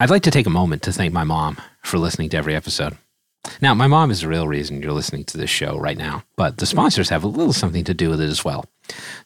I'd 0.00 0.10
like 0.10 0.22
to 0.22 0.30
take 0.30 0.46
a 0.46 0.50
moment 0.50 0.82
to 0.82 0.92
thank 0.92 1.12
my 1.12 1.24
mom 1.24 1.56
for 1.82 1.98
listening 1.98 2.28
to 2.30 2.36
every 2.36 2.54
episode. 2.54 2.96
Now, 3.60 3.74
my 3.74 3.88
mom 3.88 4.12
is 4.12 4.20
the 4.20 4.28
real 4.28 4.46
reason 4.46 4.80
you're 4.80 4.92
listening 4.92 5.24
to 5.24 5.36
this 5.36 5.50
show 5.50 5.76
right 5.76 5.98
now, 5.98 6.22
but 6.36 6.58
the 6.58 6.66
sponsors 6.66 7.08
have 7.08 7.24
a 7.24 7.28
little 7.28 7.52
something 7.52 7.82
to 7.82 7.94
do 7.94 8.08
with 8.08 8.20
it 8.20 8.28
as 8.28 8.44
well. 8.44 8.64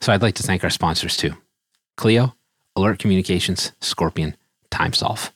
So 0.01 0.13
I'd 0.15 0.23
like 0.23 0.35
to 0.37 0.43
thank 0.43 0.65
our 0.65 0.71
sponsors 0.71 1.15
too 1.15 1.37
Clio, 1.99 2.35
Alert 2.75 2.99
Communications, 2.99 3.73
Scorpion, 3.83 4.35
TimeSolv. 4.71 5.33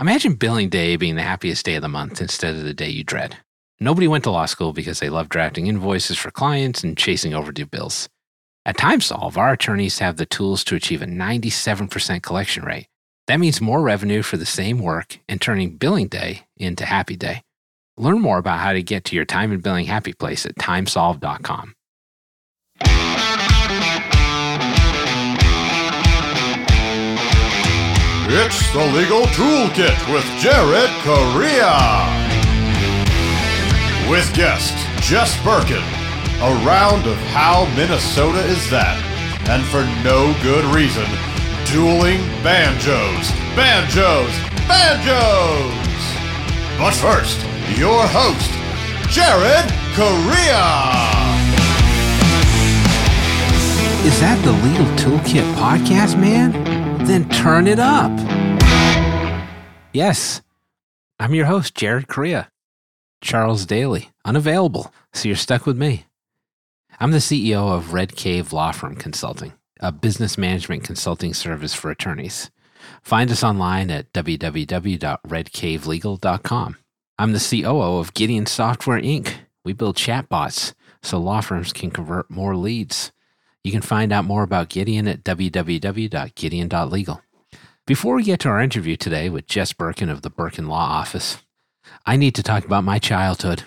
Imagine 0.00 0.34
billing 0.34 0.68
day 0.68 0.94
being 0.94 1.16
the 1.16 1.22
happiest 1.22 1.66
day 1.66 1.74
of 1.74 1.82
the 1.82 1.88
month 1.88 2.20
instead 2.20 2.54
of 2.54 2.62
the 2.62 2.74
day 2.74 2.90
you 2.90 3.02
dread. 3.02 3.38
Nobody 3.80 4.06
went 4.06 4.22
to 4.24 4.30
law 4.30 4.46
school 4.46 4.72
because 4.72 5.00
they 5.00 5.10
love 5.10 5.30
drafting 5.30 5.66
invoices 5.66 6.16
for 6.16 6.30
clients 6.30 6.84
and 6.84 6.96
chasing 6.96 7.34
overdue 7.34 7.66
bills. 7.66 8.08
At 8.64 8.76
TimeSolv, 8.76 9.36
our 9.36 9.54
attorneys 9.54 9.98
have 9.98 10.16
the 10.16 10.26
tools 10.26 10.62
to 10.64 10.76
achieve 10.76 11.02
a 11.02 11.06
97% 11.06 12.22
collection 12.22 12.64
rate. 12.64 12.86
That 13.28 13.38
means 13.40 13.60
more 13.60 13.80
revenue 13.80 14.22
for 14.22 14.36
the 14.36 14.46
same 14.46 14.78
work 14.78 15.18
and 15.28 15.40
turning 15.40 15.76
billing 15.76 16.08
day 16.08 16.46
into 16.56 16.84
happy 16.84 17.16
day. 17.16 17.42
Learn 17.96 18.20
more 18.20 18.38
about 18.38 18.58
how 18.58 18.72
to 18.72 18.82
get 18.82 19.04
to 19.06 19.16
your 19.16 19.24
time 19.24 19.52
and 19.52 19.62
billing 19.62 19.86
happy 19.86 20.12
place 20.12 20.44
at 20.46 20.56
timesolv.com. 20.56 21.74
It's 28.34 28.72
the 28.72 28.86
Legal 28.96 29.24
Toolkit 29.36 30.12
with 30.12 30.24
Jared 30.40 30.90
Correia. 31.02 32.08
With 34.10 34.34
guest 34.34 34.74
Jess 35.02 35.36
Birken. 35.38 35.82
A 36.40 36.64
round 36.64 37.06
of 37.06 37.16
How 37.28 37.66
Minnesota 37.76 38.40
Is 38.46 38.70
That? 38.70 38.98
And 39.50 39.62
for 39.66 39.84
no 40.02 40.34
good 40.42 40.64
reason, 40.74 41.04
dueling 41.72 42.20
banjos, 42.42 43.30
banjos, 43.56 44.30
banjos! 44.68 45.72
But 46.78 46.92
first, 46.92 47.40
your 47.78 48.06
host, 48.06 48.50
Jared 49.10 49.70
Correia. 49.94 50.92
Is 54.04 54.20
that 54.20 54.38
the 54.44 54.52
Legal 54.52 54.86
Toolkit 54.96 55.50
podcast, 55.54 56.20
man? 56.20 56.52
Then 57.06 57.26
turn 57.30 57.66
it 57.66 57.78
up. 57.78 58.10
Yes, 59.94 60.42
I'm 61.18 61.34
your 61.34 61.46
host, 61.46 61.74
Jared 61.74 62.06
Correia. 62.06 62.50
Charles 63.22 63.64
Daly, 63.64 64.10
unavailable, 64.26 64.92
so 65.14 65.28
you're 65.28 65.36
stuck 65.36 65.64
with 65.64 65.78
me. 65.78 66.04
I'm 67.00 67.12
the 67.12 67.18
CEO 67.18 67.72
of 67.72 67.94
Red 67.94 68.14
Cave 68.14 68.52
Law 68.52 68.72
Firm 68.72 68.94
Consulting, 68.96 69.52
a 69.82 69.92
business 69.92 70.38
management 70.38 70.84
consulting 70.84 71.34
service 71.34 71.74
for 71.74 71.90
attorneys. 71.90 72.50
Find 73.02 73.30
us 73.30 73.42
online 73.42 73.90
at 73.90 74.10
www.redcavelegal.com. 74.12 76.76
I'm 77.18 77.32
the 77.32 77.48
COO 77.50 77.98
of 77.98 78.14
Gideon 78.14 78.46
Software 78.46 79.00
Inc. 79.00 79.34
We 79.64 79.72
build 79.72 79.96
chatbots 79.96 80.74
so 81.02 81.18
law 81.18 81.40
firms 81.40 81.72
can 81.72 81.90
convert 81.90 82.30
more 82.30 82.54
leads. 82.56 83.10
You 83.64 83.72
can 83.72 83.82
find 83.82 84.12
out 84.12 84.24
more 84.24 84.44
about 84.44 84.68
Gideon 84.68 85.08
at 85.08 85.24
www.gideon.legal. 85.24 87.22
Before 87.84 88.14
we 88.14 88.22
get 88.22 88.38
to 88.40 88.48
our 88.48 88.60
interview 88.60 88.96
today 88.96 89.28
with 89.28 89.48
Jess 89.48 89.72
Birken 89.72 90.10
of 90.10 90.22
the 90.22 90.30
Birken 90.30 90.68
Law 90.68 90.76
Office, 90.76 91.38
I 92.06 92.16
need 92.16 92.36
to 92.36 92.42
talk 92.42 92.64
about 92.64 92.84
my 92.84 93.00
childhood. 93.00 93.64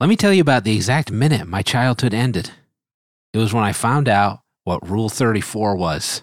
Let 0.00 0.08
me 0.08 0.16
tell 0.16 0.32
you 0.32 0.42
about 0.42 0.64
the 0.64 0.74
exact 0.74 1.12
minute 1.12 1.46
my 1.46 1.62
childhood 1.62 2.12
ended. 2.12 2.50
It 3.32 3.38
was 3.38 3.54
when 3.54 3.62
I 3.62 3.72
found 3.72 4.08
out 4.08 4.41
what 4.64 4.88
Rule 4.88 5.08
34 5.08 5.76
was. 5.76 6.22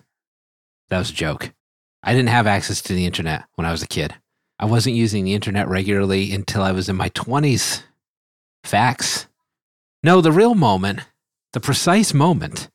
That 0.90 1.00
was 1.00 1.12
a 1.12 1.14
joke. 1.14 1.54
I 2.02 2.14
didn't 2.14 2.30
have 2.30 2.48
access 2.48 2.82
to 2.84 2.94
the 2.94 3.06
internet 3.06 3.46
when 3.56 3.66
I 3.66 3.72
was 3.72 3.84
a 3.84 3.88
kid. 3.88 4.16
I 4.58 4.66
wasn't 4.66 4.96
using 4.96 5.24
the 5.24 5.34
internet 5.34 5.68
regularly 5.68 6.34
until 6.34 6.64
I 6.64 6.72
was 6.72 6.90
in 6.90 6.96
my 6.96 7.10
20s. 7.10 7.84
Facts. 8.64 9.28
No, 10.04 10.22
the 10.22 10.32
real 10.32 10.56
moment 10.56 11.02
the 11.52 11.60
precise 11.60 12.14
moment 12.14 12.70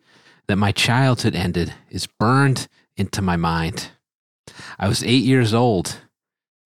that 0.48 0.56
my 0.56 0.72
childhood 0.72 1.36
ended 1.36 1.72
is 1.90 2.08
burned 2.08 2.66
into 2.96 3.22
my 3.22 3.36
mind. 3.36 3.90
I 4.78 4.88
was 4.88 5.04
eight 5.04 5.22
years 5.22 5.54
old, 5.54 6.00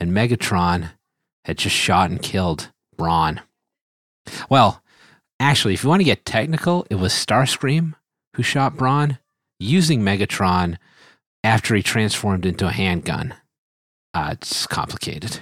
and 0.00 0.12
Megatron 0.12 0.92
had 1.44 1.58
just 1.58 1.76
shot 1.76 2.10
and 2.10 2.22
killed 2.22 2.70
Brawn. 2.96 3.42
Well, 4.48 4.82
actually, 5.38 5.74
if 5.74 5.82
you 5.82 5.90
want 5.90 6.00
to 6.00 6.04
get 6.04 6.24
technical, 6.24 6.86
it 6.88 6.94
was 6.94 7.12
Starscream 7.12 7.94
who 8.38 8.44
shot 8.44 8.76
Brawn 8.76 9.18
using 9.58 10.00
Megatron 10.00 10.78
after 11.42 11.74
he 11.74 11.82
transformed 11.82 12.46
into 12.46 12.68
a 12.68 12.70
handgun. 12.70 13.34
Uh, 14.14 14.28
it's 14.34 14.64
complicated. 14.64 15.40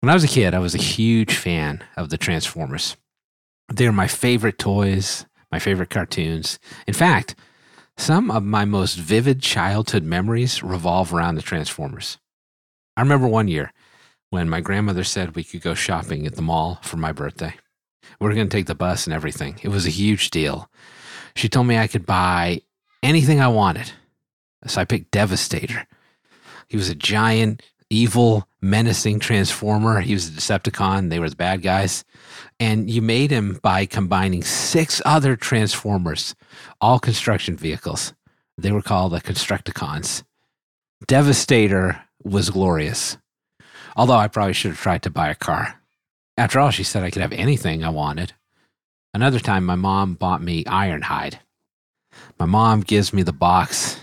When 0.00 0.08
I 0.08 0.14
was 0.14 0.24
a 0.24 0.28
kid, 0.28 0.54
I 0.54 0.58
was 0.58 0.74
a 0.74 0.78
huge 0.78 1.34
fan 1.34 1.84
of 1.98 2.08
the 2.08 2.16
Transformers. 2.16 2.96
They 3.70 3.84
were 3.84 3.92
my 3.92 4.08
favorite 4.08 4.58
toys 4.58 5.26
my 5.50 5.58
favorite 5.58 5.90
cartoons. 5.90 6.58
In 6.86 6.94
fact, 6.94 7.34
some 7.96 8.30
of 8.30 8.42
my 8.42 8.64
most 8.64 8.96
vivid 8.96 9.42
childhood 9.42 10.04
memories 10.04 10.62
revolve 10.62 11.12
around 11.12 11.34
the 11.34 11.42
Transformers. 11.42 12.18
I 12.96 13.02
remember 13.02 13.26
one 13.26 13.48
year 13.48 13.72
when 14.30 14.48
my 14.48 14.60
grandmother 14.60 15.04
said 15.04 15.34
we 15.34 15.44
could 15.44 15.62
go 15.62 15.74
shopping 15.74 16.26
at 16.26 16.36
the 16.36 16.42
mall 16.42 16.78
for 16.82 16.96
my 16.96 17.12
birthday. 17.12 17.54
We 18.20 18.26
were 18.26 18.34
going 18.34 18.48
to 18.48 18.56
take 18.56 18.66
the 18.66 18.74
bus 18.74 19.06
and 19.06 19.14
everything. 19.14 19.58
It 19.62 19.68
was 19.68 19.86
a 19.86 19.90
huge 19.90 20.30
deal. 20.30 20.70
She 21.38 21.48
told 21.48 21.66
me 21.66 21.78
I 21.78 21.86
could 21.86 22.04
buy 22.04 22.62
anything 23.02 23.40
I 23.40 23.48
wanted. 23.48 23.92
So 24.66 24.80
I 24.80 24.84
picked 24.84 25.12
Devastator. 25.12 25.86
He 26.68 26.76
was 26.76 26.88
a 26.88 26.94
giant, 26.94 27.62
evil, 27.90 28.48
menacing 28.60 29.20
transformer. 29.20 30.00
He 30.00 30.14
was 30.14 30.28
a 30.28 30.32
Decepticon. 30.32 31.10
They 31.10 31.20
were 31.20 31.30
the 31.30 31.36
bad 31.36 31.62
guys 31.62 32.04
and 32.60 32.90
you 32.90 33.02
made 33.02 33.30
him 33.30 33.58
by 33.62 33.86
combining 33.86 34.42
six 34.42 35.00
other 35.04 35.36
Transformers, 35.36 36.34
all 36.80 36.98
construction 36.98 37.56
vehicles. 37.56 38.14
They 38.56 38.72
were 38.72 38.82
called 38.82 39.12
the 39.12 39.20
Constructicons. 39.20 40.24
Devastator 41.06 42.02
was 42.24 42.50
glorious, 42.50 43.16
although 43.96 44.16
I 44.16 44.26
probably 44.26 44.54
should 44.54 44.72
have 44.72 44.80
tried 44.80 45.02
to 45.04 45.10
buy 45.10 45.28
a 45.28 45.36
car. 45.36 45.80
After 46.36 46.58
all, 46.58 46.70
she 46.70 46.82
said 46.82 47.04
I 47.04 47.10
could 47.10 47.22
have 47.22 47.32
anything 47.32 47.84
I 47.84 47.90
wanted. 47.90 48.32
Another 49.14 49.40
time, 49.40 49.64
my 49.64 49.74
mom 49.74 50.14
bought 50.14 50.42
me 50.42 50.64
Ironhide. 50.64 51.38
My 52.38 52.46
mom 52.46 52.80
gives 52.80 53.12
me 53.12 53.22
the 53.22 53.32
box. 53.32 53.98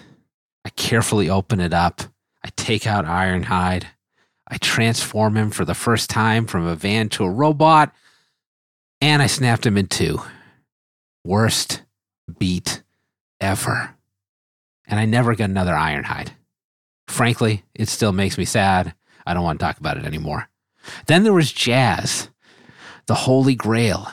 I 0.66 0.70
carefully 0.70 1.30
open 1.30 1.60
it 1.60 1.74
up. 1.74 2.02
I 2.44 2.50
take 2.56 2.88
out 2.88 3.06
Ironhide. 3.06 3.86
I 4.48 4.58
transform 4.58 5.38
him 5.38 5.52
for 5.52 5.66
the 5.66 5.74
first 5.74 6.10
time 6.10 6.46
from 6.46 6.66
a 6.66 6.76
van 6.76 7.10
to 7.10 7.24
a 7.24 7.30
robot 7.30 7.94
and 9.02 9.22
I 9.22 9.28
snapped 9.28 9.66
him 9.66 9.78
in 9.78 9.88
two. 9.88 10.22
Worst 11.24 11.84
beat 12.40 12.82
ever. 13.40 13.96
And 14.88 15.00
I 15.00 15.06
never 15.06 15.36
got 15.36 15.50
another 15.50 15.74
Ironhide. 15.74 16.30
Frankly, 17.08 17.64
it 17.74 17.88
still 17.88 18.12
makes 18.12 18.38
me 18.38 18.46
sad. 18.46 18.94
I 19.26 19.34
don't 19.34 19.44
want 19.44 19.60
to 19.60 19.66
talk 19.66 19.80
about 19.80 19.98
it 19.98 20.06
anymore. 20.06 20.50
Then 21.08 21.24
there 21.24 21.34
was 21.34 21.52
Jazz, 21.52 22.30
the 23.08 23.16
Holy 23.16 23.56
Grail. 23.56 24.08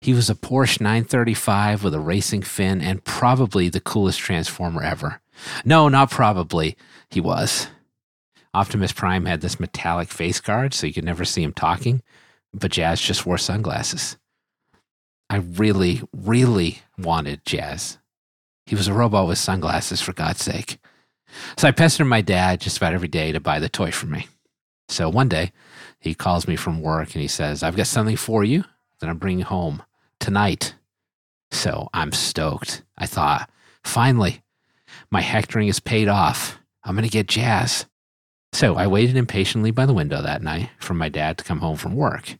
He 0.00 0.12
was 0.12 0.30
a 0.30 0.34
Porsche 0.34 0.80
935 0.80 1.82
with 1.82 1.94
a 1.94 2.00
racing 2.00 2.42
fin 2.42 2.80
and 2.80 3.04
probably 3.04 3.68
the 3.68 3.80
coolest 3.80 4.20
transformer 4.20 4.82
ever. 4.82 5.20
No, 5.64 5.88
not 5.88 6.10
probably. 6.10 6.76
He 7.10 7.20
was. 7.20 7.68
Optimus 8.54 8.92
Prime 8.92 9.26
had 9.26 9.40
this 9.40 9.60
metallic 9.60 10.08
face 10.08 10.40
guard 10.40 10.74
so 10.74 10.86
you 10.86 10.92
could 10.92 11.04
never 11.04 11.24
see 11.24 11.42
him 11.42 11.52
talking, 11.52 12.02
but 12.54 12.72
Jazz 12.72 13.00
just 13.00 13.26
wore 13.26 13.38
sunglasses. 13.38 14.16
I 15.28 15.36
really, 15.36 16.02
really 16.12 16.78
wanted 16.96 17.44
Jazz. 17.44 17.98
He 18.64 18.74
was 18.74 18.88
a 18.88 18.94
robot 18.94 19.26
with 19.26 19.38
sunglasses, 19.38 20.00
for 20.00 20.12
God's 20.12 20.42
sake. 20.42 20.78
So 21.56 21.68
I 21.68 21.72
pestered 21.72 22.06
my 22.06 22.20
dad 22.20 22.60
just 22.60 22.76
about 22.76 22.94
every 22.94 23.08
day 23.08 23.32
to 23.32 23.40
buy 23.40 23.58
the 23.58 23.68
toy 23.68 23.90
for 23.90 24.06
me. 24.06 24.28
So 24.88 25.08
one 25.08 25.28
day, 25.28 25.52
he 25.98 26.14
calls 26.14 26.46
me 26.46 26.56
from 26.56 26.80
work 26.80 27.14
and 27.14 27.22
he 27.22 27.28
says, 27.28 27.62
I've 27.62 27.76
got 27.76 27.88
something 27.88 28.16
for 28.16 28.44
you 28.44 28.64
that 29.00 29.08
I'm 29.08 29.18
bringing 29.18 29.44
home 29.44 29.82
tonight. 30.20 30.74
So 31.50 31.88
I'm 31.94 32.12
stoked. 32.12 32.82
I 32.98 33.06
thought, 33.06 33.50
finally, 33.84 34.42
my 35.10 35.20
hectoring 35.20 35.68
is 35.68 35.80
paid 35.80 36.08
off. 36.08 36.58
I'm 36.84 36.94
going 36.94 37.04
to 37.04 37.10
get 37.10 37.28
Jazz. 37.28 37.86
So 38.52 38.76
I 38.76 38.86
waited 38.86 39.16
impatiently 39.16 39.70
by 39.70 39.86
the 39.86 39.94
window 39.94 40.22
that 40.22 40.42
night 40.42 40.70
for 40.78 40.94
my 40.94 41.08
dad 41.08 41.38
to 41.38 41.44
come 41.44 41.60
home 41.60 41.76
from 41.76 41.94
work. 41.94 42.38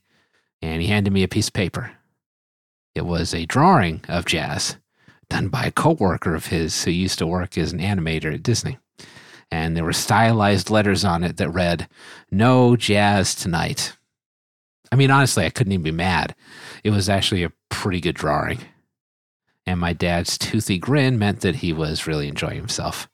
And 0.62 0.80
he 0.80 0.88
handed 0.88 1.12
me 1.12 1.22
a 1.22 1.28
piece 1.28 1.48
of 1.48 1.52
paper 1.52 1.92
it 2.96 3.04
was 3.04 3.34
a 3.34 3.44
drawing 3.44 4.00
of 4.08 4.24
Jazz 4.24 4.78
done 5.28 5.48
by 5.48 5.64
a 5.64 5.70
coworker 5.70 6.34
of 6.34 6.46
his 6.46 6.84
who 6.84 6.90
used 6.90 7.18
to 7.18 7.26
work 7.26 7.58
as 7.58 7.72
an 7.72 7.78
animator 7.78 8.32
at 8.32 8.42
Disney. 8.42 8.78
And 9.50 9.76
there 9.76 9.84
were 9.84 9.92
stylized 9.92 10.70
letters 10.70 11.04
on 11.04 11.22
it 11.22 11.36
that 11.36 11.50
read, 11.50 11.88
No 12.30 12.74
Jazz 12.74 13.34
Tonight. 13.34 13.96
I 14.92 14.96
mean, 14.96 15.10
honestly, 15.10 15.44
I 15.44 15.50
couldn't 15.50 15.72
even 15.72 15.82
be 15.82 15.90
mad. 15.90 16.34
It 16.84 16.90
was 16.90 17.08
actually 17.08 17.44
a 17.44 17.52
pretty 17.68 18.00
good 18.00 18.14
drawing. 18.14 18.60
And 19.66 19.80
my 19.80 19.92
dad's 19.92 20.38
toothy 20.38 20.78
grin 20.78 21.18
meant 21.18 21.40
that 21.40 21.56
he 21.56 21.72
was 21.72 22.06
really 22.06 22.28
enjoying 22.28 22.56
himself. 22.56 23.08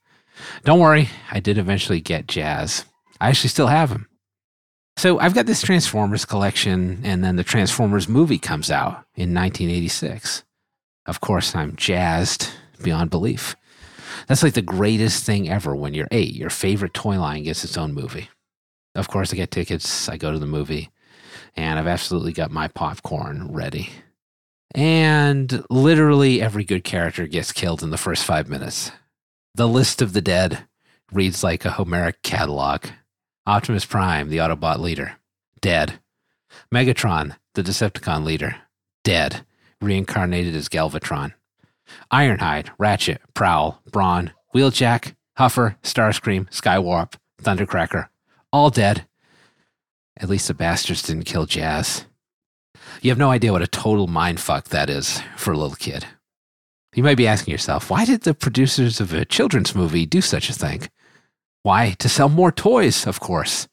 Don't 0.64 0.80
worry, 0.80 1.08
I 1.30 1.40
did 1.40 1.58
eventually 1.58 2.00
get 2.00 2.26
Jazz. 2.26 2.84
I 3.20 3.28
actually 3.28 3.50
still 3.50 3.68
have 3.68 3.90
them. 3.90 4.08
So 4.96 5.18
I've 5.18 5.34
got 5.34 5.46
this 5.46 5.62
Transformers 5.62 6.24
collection, 6.24 7.00
and 7.04 7.24
then 7.24 7.36
the 7.36 7.44
Transformers 7.44 8.08
movie 8.08 8.38
comes 8.38 8.70
out 8.70 9.04
in 9.14 9.34
1986. 9.34 10.44
Of 11.06 11.20
course, 11.20 11.54
I'm 11.54 11.76
jazzed 11.76 12.50
beyond 12.82 13.10
belief. 13.10 13.56
That's 14.28 14.42
like 14.42 14.54
the 14.54 14.62
greatest 14.62 15.24
thing 15.24 15.48
ever 15.48 15.74
when 15.74 15.94
you're 15.94 16.08
eight. 16.10 16.34
Your 16.34 16.50
favorite 16.50 16.94
toy 16.94 17.18
line 17.18 17.44
gets 17.44 17.64
its 17.64 17.78
own 17.78 17.94
movie. 17.94 18.28
Of 18.94 19.08
course, 19.08 19.32
I 19.32 19.36
get 19.36 19.50
tickets, 19.50 20.08
I 20.08 20.18
go 20.18 20.32
to 20.32 20.38
the 20.38 20.46
movie, 20.46 20.90
and 21.56 21.78
I've 21.78 21.86
absolutely 21.86 22.32
got 22.32 22.50
my 22.50 22.68
popcorn 22.68 23.52
ready. 23.52 23.90
And 24.74 25.64
literally 25.68 26.40
every 26.40 26.64
good 26.64 26.84
character 26.84 27.26
gets 27.26 27.52
killed 27.52 27.82
in 27.82 27.90
the 27.90 27.98
first 27.98 28.24
five 28.24 28.48
minutes. 28.48 28.90
The 29.54 29.68
list 29.68 30.00
of 30.00 30.14
the 30.14 30.22
dead 30.22 30.64
reads 31.12 31.44
like 31.44 31.64
a 31.64 31.72
Homeric 31.72 32.22
catalog. 32.22 32.86
Optimus 33.46 33.84
Prime, 33.84 34.28
the 34.28 34.38
Autobot 34.38 34.78
leader, 34.78 35.16
dead. 35.60 35.98
Megatron, 36.72 37.36
the 37.54 37.62
Decepticon 37.62 38.24
leader, 38.24 38.56
dead, 39.04 39.44
reincarnated 39.80 40.54
as 40.54 40.68
Galvatron. 40.68 41.32
Ironhide, 42.12 42.70
Ratchet, 42.78 43.20
Prowl, 43.34 43.82
Brawn, 43.90 44.32
Wheeljack, 44.54 45.14
Huffer, 45.38 45.76
Starscream, 45.82 46.48
Skywarp, 46.50 47.14
Thundercracker, 47.42 48.08
all 48.52 48.70
dead. 48.70 49.06
At 50.16 50.28
least 50.28 50.48
the 50.48 50.54
bastards 50.54 51.02
didn't 51.02 51.24
kill 51.24 51.46
Jazz. 51.46 52.04
You 53.00 53.10
have 53.10 53.18
no 53.18 53.30
idea 53.30 53.52
what 53.52 53.62
a 53.62 53.66
total 53.66 54.06
mindfuck 54.06 54.64
that 54.64 54.90
is 54.90 55.20
for 55.36 55.52
a 55.52 55.56
little 55.56 55.76
kid. 55.76 56.06
You 56.94 57.02
might 57.02 57.16
be 57.16 57.26
asking 57.26 57.52
yourself, 57.52 57.90
why 57.90 58.04
did 58.04 58.22
the 58.22 58.34
producers 58.34 59.00
of 59.00 59.12
a 59.12 59.24
children's 59.24 59.74
movie 59.74 60.04
do 60.04 60.20
such 60.20 60.50
a 60.50 60.52
thing? 60.52 60.88
Why? 61.62 61.96
To 62.00 62.08
sell 62.08 62.28
more 62.28 62.52
toys, 62.52 63.06
of 63.06 63.18
course. 63.18 63.66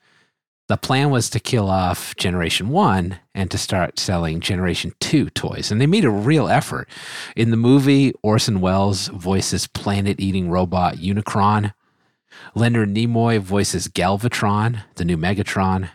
The 0.70 0.78
plan 0.78 1.10
was 1.10 1.32
to 1.32 1.40
kill 1.40 1.70
off 1.70 2.16
Generation 2.16 2.70
1 2.70 3.20
and 3.34 3.50
to 3.50 3.58
start 3.58 3.98
selling 3.98 4.40
Generation 4.40 4.94
2 5.00 5.32
toys. 5.32 5.72
And 5.72 5.82
they 5.82 5.88
made 5.88 6.06
a 6.06 6.12
real 6.12 6.48
effort. 6.48 6.88
In 7.36 7.50
the 7.50 7.58
movie, 7.58 8.14
Orson 8.22 8.62
Welles 8.62 9.08
voices 9.08 9.66
planet 9.66 10.20
eating 10.20 10.50
robot 10.50 10.98
Unicron. 10.98 11.74
Leonard 12.54 12.90
Nimoy 12.90 13.40
voices 13.40 13.88
Galvatron, 13.88 14.84
the 14.96 15.06
new 15.06 15.18
Megatron. 15.18 15.90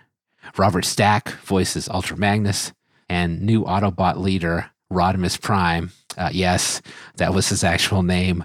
Robert 0.56 0.84
Stack 0.84 1.30
voices 1.40 1.88
Ultra 1.88 2.16
Magnus. 2.16 2.72
And 3.08 3.42
new 3.42 3.64
Autobot 3.64 4.16
leader 4.16 4.70
Rodimus 4.92 5.40
Prime, 5.40 5.92
uh, 6.16 6.30
yes, 6.32 6.80
that 7.16 7.34
was 7.34 7.48
his 7.48 7.62
actual 7.62 8.02
name, 8.02 8.44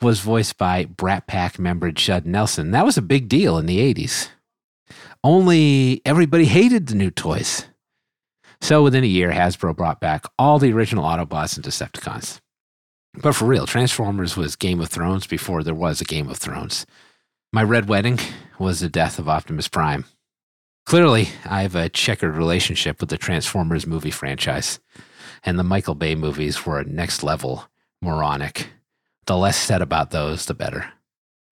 was 0.00 0.20
voiced 0.20 0.58
by 0.58 0.86
Brat 0.86 1.26
Pack 1.26 1.58
member 1.58 1.92
Judd 1.92 2.26
Nelson. 2.26 2.70
That 2.72 2.84
was 2.84 2.96
a 2.96 3.02
big 3.02 3.28
deal 3.28 3.58
in 3.58 3.66
the 3.66 3.78
80s. 3.94 4.28
Only 5.22 6.00
everybody 6.04 6.46
hated 6.46 6.86
the 6.86 6.94
new 6.94 7.10
toys. 7.10 7.66
So 8.60 8.82
within 8.82 9.04
a 9.04 9.08
year, 9.08 9.30
Hasbro 9.30 9.76
brought 9.76 10.00
back 10.00 10.24
all 10.38 10.58
the 10.58 10.72
original 10.72 11.04
Autobots 11.04 11.56
and 11.56 11.64
Decepticons. 11.64 12.40
But 13.14 13.34
for 13.34 13.46
real, 13.46 13.66
Transformers 13.66 14.36
was 14.36 14.56
Game 14.56 14.80
of 14.80 14.88
Thrones 14.88 15.26
before 15.26 15.62
there 15.62 15.74
was 15.74 16.00
a 16.00 16.04
Game 16.04 16.28
of 16.28 16.38
Thrones. 16.38 16.86
My 17.52 17.62
Red 17.62 17.88
Wedding 17.88 18.18
was 18.58 18.80
the 18.80 18.88
death 18.88 19.18
of 19.18 19.28
Optimus 19.28 19.68
Prime. 19.68 20.04
Clearly, 20.90 21.28
I 21.44 21.62
have 21.62 21.76
a 21.76 21.84
uh, 21.84 21.88
checkered 21.88 22.36
relationship 22.36 22.98
with 22.98 23.10
the 23.10 23.16
Transformers 23.16 23.86
movie 23.86 24.10
franchise, 24.10 24.80
and 25.44 25.56
the 25.56 25.62
Michael 25.62 25.94
Bay 25.94 26.16
movies 26.16 26.66
were 26.66 26.82
next 26.82 27.22
level 27.22 27.68
moronic. 28.02 28.70
The 29.26 29.36
less 29.36 29.56
said 29.56 29.82
about 29.82 30.10
those, 30.10 30.46
the 30.46 30.52
better. 30.52 30.92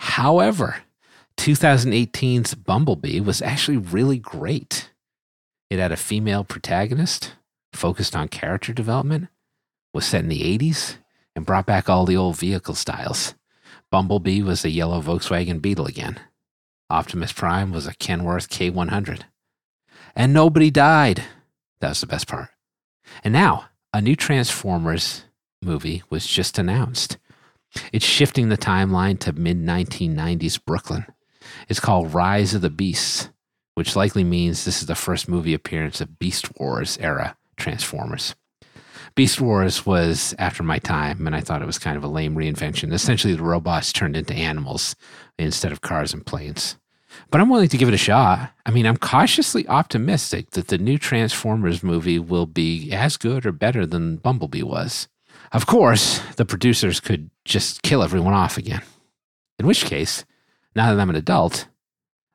However, 0.00 0.78
2018's 1.36 2.56
Bumblebee 2.56 3.20
was 3.20 3.40
actually 3.40 3.76
really 3.76 4.18
great. 4.18 4.90
It 5.70 5.78
had 5.78 5.92
a 5.92 5.96
female 5.96 6.42
protagonist, 6.42 7.34
focused 7.72 8.16
on 8.16 8.26
character 8.26 8.72
development, 8.72 9.28
was 9.94 10.04
set 10.04 10.24
in 10.24 10.30
the 10.30 10.58
80s, 10.58 10.96
and 11.36 11.46
brought 11.46 11.64
back 11.64 11.88
all 11.88 12.06
the 12.06 12.16
old 12.16 12.36
vehicle 12.36 12.74
styles. 12.74 13.36
Bumblebee 13.92 14.42
was 14.42 14.64
a 14.64 14.70
yellow 14.70 15.00
Volkswagen 15.00 15.62
Beetle 15.62 15.86
again. 15.86 16.18
Optimus 16.90 17.32
Prime 17.32 17.70
was 17.70 17.86
a 17.86 17.94
Kenworth 17.94 18.48
K100. 18.48 19.22
And 20.16 20.32
nobody 20.32 20.70
died. 20.70 21.24
That 21.80 21.90
was 21.90 22.00
the 22.00 22.06
best 22.06 22.26
part. 22.26 22.48
And 23.22 23.32
now, 23.32 23.66
a 23.92 24.00
new 24.00 24.16
Transformers 24.16 25.24
movie 25.62 26.02
was 26.08 26.26
just 26.26 26.58
announced. 26.58 27.18
It's 27.92 28.04
shifting 28.04 28.48
the 28.48 28.56
timeline 28.56 29.18
to 29.20 29.32
mid 29.32 29.58
1990s 29.58 30.64
Brooklyn. 30.64 31.04
It's 31.68 31.80
called 31.80 32.14
Rise 32.14 32.54
of 32.54 32.62
the 32.62 32.70
Beasts, 32.70 33.28
which 33.74 33.94
likely 33.94 34.24
means 34.24 34.64
this 34.64 34.80
is 34.80 34.86
the 34.86 34.94
first 34.94 35.28
movie 35.28 35.54
appearance 35.54 36.00
of 36.00 36.18
Beast 36.18 36.48
Wars 36.58 36.98
era 37.00 37.36
Transformers. 37.56 38.34
Beast 39.14 39.40
Wars 39.40 39.84
was 39.84 40.34
after 40.38 40.62
my 40.62 40.78
time, 40.78 41.26
and 41.26 41.34
I 41.34 41.40
thought 41.40 41.62
it 41.62 41.66
was 41.66 41.78
kind 41.78 41.96
of 41.96 42.04
a 42.04 42.08
lame 42.08 42.34
reinvention. 42.34 42.92
Essentially, 42.92 43.34
the 43.34 43.42
robots 43.42 43.92
turned 43.92 44.16
into 44.16 44.34
animals 44.34 44.94
instead 45.38 45.72
of 45.72 45.80
cars 45.80 46.12
and 46.12 46.26
planes. 46.26 46.76
But 47.30 47.40
I'm 47.40 47.48
willing 47.48 47.68
to 47.68 47.78
give 47.78 47.88
it 47.88 47.94
a 47.94 47.98
shot. 47.98 48.52
I 48.66 48.70
mean, 48.70 48.86
I'm 48.86 48.96
cautiously 48.96 49.66
optimistic 49.68 50.50
that 50.50 50.68
the 50.68 50.78
new 50.78 50.98
Transformers 50.98 51.82
movie 51.82 52.18
will 52.18 52.46
be 52.46 52.92
as 52.92 53.16
good 53.16 53.46
or 53.46 53.52
better 53.52 53.86
than 53.86 54.16
Bumblebee 54.16 54.62
was. 54.62 55.08
Of 55.52 55.66
course, 55.66 56.20
the 56.36 56.44
producers 56.44 57.00
could 57.00 57.30
just 57.44 57.82
kill 57.82 58.02
everyone 58.02 58.34
off 58.34 58.58
again. 58.58 58.82
In 59.58 59.66
which 59.66 59.84
case, 59.84 60.24
now 60.76 60.92
that 60.92 61.00
I'm 61.00 61.10
an 61.10 61.16
adult, 61.16 61.68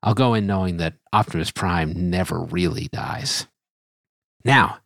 I'll 0.01 0.15
go 0.15 0.33
in 0.33 0.47
knowing 0.47 0.77
that 0.77 0.95
Optimus 1.13 1.51
Prime 1.51 2.09
never 2.09 2.39
really 2.39 2.89
dies. 2.91 3.47
Now, 4.43 4.79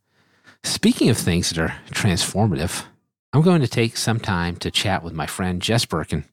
speaking 0.64 1.10
of 1.10 1.18
things 1.18 1.50
that 1.50 1.58
are 1.58 1.76
transformative, 1.92 2.86
I'm 3.34 3.42
going 3.42 3.62
to 3.62 3.68
take 3.68 3.98
some 3.98 4.20
time 4.20 4.58
to 4.58 4.70
chat 4.70 5.04
with 5.04 5.14
my 5.14 5.26
friend 5.26 5.62
Jess 5.62 5.86
Birken 5.86 6.26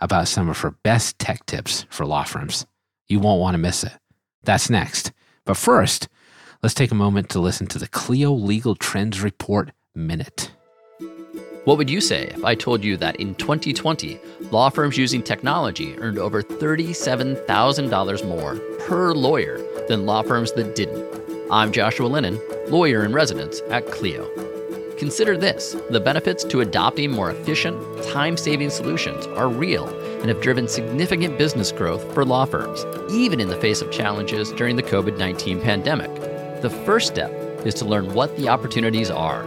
about 0.00 0.28
some 0.28 0.48
of 0.48 0.58
her 0.58 0.70
best 0.82 1.18
tech 1.18 1.44
tips 1.46 1.86
for 1.90 2.06
law 2.06 2.24
firms. 2.24 2.66
You 3.08 3.20
won't 3.20 3.40
want 3.40 3.54
to 3.54 3.58
miss 3.58 3.84
it. 3.84 3.92
That's 4.44 4.70
next. 4.70 5.12
But 5.44 5.56
first, 5.56 6.08
let's 6.62 6.74
take 6.74 6.90
a 6.90 6.96
moment 6.96 7.28
to 7.30 7.40
listen 7.40 7.66
to 7.68 7.78
the 7.78 7.88
Clio 7.88 8.32
Legal 8.32 8.74
Trends 8.74 9.20
Report 9.20 9.70
Minute. 9.94 10.52
What 11.64 11.78
would 11.78 11.88
you 11.88 12.00
say 12.00 12.26
if 12.26 12.44
I 12.44 12.56
told 12.56 12.82
you 12.82 12.96
that 12.96 13.16
in 13.16 13.36
2020, 13.36 14.18
law 14.50 14.68
firms 14.68 14.98
using 14.98 15.22
technology 15.22 15.96
earned 15.98 16.18
over 16.18 16.42
$37,000 16.42 18.28
more 18.28 18.56
per 18.80 19.12
lawyer 19.12 19.60
than 19.86 20.04
law 20.04 20.22
firms 20.22 20.52
that 20.54 20.74
didn't? 20.74 21.06
I'm 21.52 21.70
Joshua 21.70 22.06
Lennon, 22.08 22.40
lawyer 22.68 23.04
in 23.04 23.12
residence 23.12 23.60
at 23.70 23.86
Clio. 23.86 24.26
Consider 25.02 25.36
this 25.36 25.74
the 25.90 25.98
benefits 25.98 26.44
to 26.44 26.60
adopting 26.60 27.10
more 27.10 27.32
efficient, 27.32 27.76
time 28.04 28.36
saving 28.36 28.70
solutions 28.70 29.26
are 29.36 29.48
real 29.48 29.88
and 30.20 30.28
have 30.28 30.40
driven 30.40 30.68
significant 30.68 31.36
business 31.36 31.72
growth 31.72 32.14
for 32.14 32.24
law 32.24 32.44
firms, 32.44 32.86
even 33.10 33.40
in 33.40 33.48
the 33.48 33.56
face 33.56 33.82
of 33.82 33.90
challenges 33.90 34.52
during 34.52 34.76
the 34.76 34.82
COVID 34.84 35.18
19 35.18 35.60
pandemic. 35.60 36.14
The 36.62 36.70
first 36.86 37.08
step 37.08 37.32
is 37.66 37.74
to 37.74 37.84
learn 37.84 38.14
what 38.14 38.36
the 38.36 38.48
opportunities 38.48 39.10
are. 39.10 39.42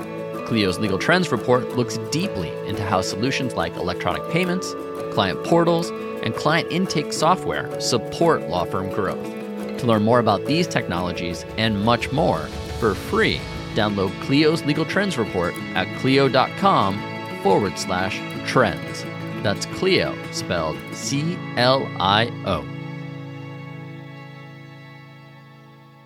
Clio's 0.45 0.77
Legal 0.77 0.99
Trends 0.99 1.31
report 1.31 1.77
looks 1.77 1.99
deeply 2.11 2.49
into 2.67 2.83
how 2.83 2.99
solutions 2.99 3.53
like 3.53 3.77
electronic 3.77 4.29
payments, 4.31 4.75
client 5.13 5.41
portals, 5.45 5.89
and 6.21 6.35
client 6.35 6.69
intake 6.69 7.13
software 7.13 7.79
support 7.79 8.49
law 8.49 8.65
firm 8.65 8.89
growth. 8.89 9.23
To 9.77 9.87
learn 9.87 10.03
more 10.03 10.19
about 10.19 10.43
these 10.43 10.67
technologies 10.67 11.45
and 11.57 11.81
much 11.85 12.11
more 12.11 12.39
for 12.81 12.93
free, 12.93 13.39
download 13.75 14.11
Clio's 14.21 14.63
Legal 14.65 14.85
Trends 14.85 15.17
report 15.17 15.53
at 15.75 15.87
clio.com 15.99 16.99
forward 17.43 17.77
slash 17.77 18.19
trends. 18.47 19.03
That's 19.43 19.65
Clio, 19.67 20.15
spelled 20.31 20.77
C 20.93 21.37
L 21.57 21.87
I 21.99 22.27
O. 22.45 22.65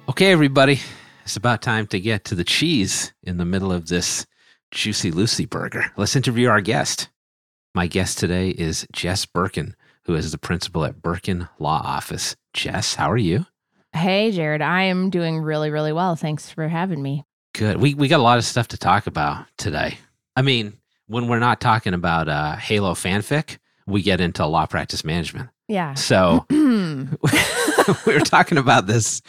Okay, 0.09 0.31
everybody, 0.31 0.81
it's 1.23 1.37
about 1.37 1.61
time 1.61 1.87
to 1.87 1.99
get 1.99 2.25
to 2.25 2.35
the 2.35 2.43
cheese 2.43 3.13
in 3.23 3.37
the 3.37 3.45
middle 3.45 3.71
of 3.71 3.87
this 3.87 4.25
Juicy 4.71 5.11
Lucy 5.11 5.45
burger. 5.45 5.91
Let's 5.95 6.15
interview 6.15 6.49
our 6.49 6.61
guest. 6.61 7.09
My 7.73 7.87
guest 7.87 8.17
today 8.17 8.49
is 8.49 8.87
Jess 8.91 9.25
Birken, 9.25 9.75
who 10.03 10.15
is 10.15 10.31
the 10.31 10.37
principal 10.37 10.83
at 10.83 11.01
Birken 11.01 11.47
Law 11.59 11.81
Office. 11.83 12.35
Jess, 12.53 12.95
how 12.95 13.11
are 13.11 13.17
you? 13.17 13.45
Hey, 13.93 14.31
Jared. 14.31 14.61
I 14.61 14.83
am 14.83 15.09
doing 15.09 15.39
really, 15.39 15.69
really 15.69 15.93
well. 15.93 16.15
Thanks 16.15 16.49
for 16.49 16.67
having 16.67 17.01
me. 17.01 17.23
Good. 17.59 17.77
We 17.77 17.93
we 17.93 18.07
got 18.07 18.21
a 18.21 18.23
lot 18.23 18.37
of 18.37 18.45
stuff 18.45 18.69
to 18.69 18.77
talk 18.77 19.05
about 19.05 19.45
today. 19.57 19.97
I 20.35 20.41
mean, 20.41 20.73
when 21.07 21.27
we're 21.27 21.39
not 21.39 21.59
talking 21.59 21.93
about 21.93 22.29
uh, 22.29 22.55
Halo 22.55 22.93
fanfic, 22.93 23.57
we 23.85 24.01
get 24.01 24.21
into 24.21 24.45
law 24.45 24.65
practice 24.65 25.03
management. 25.03 25.49
Yeah. 25.67 25.93
So 25.95 26.45
we 26.49 28.13
were 28.13 28.19
talking 28.21 28.57
about 28.57 28.87
this 28.87 29.21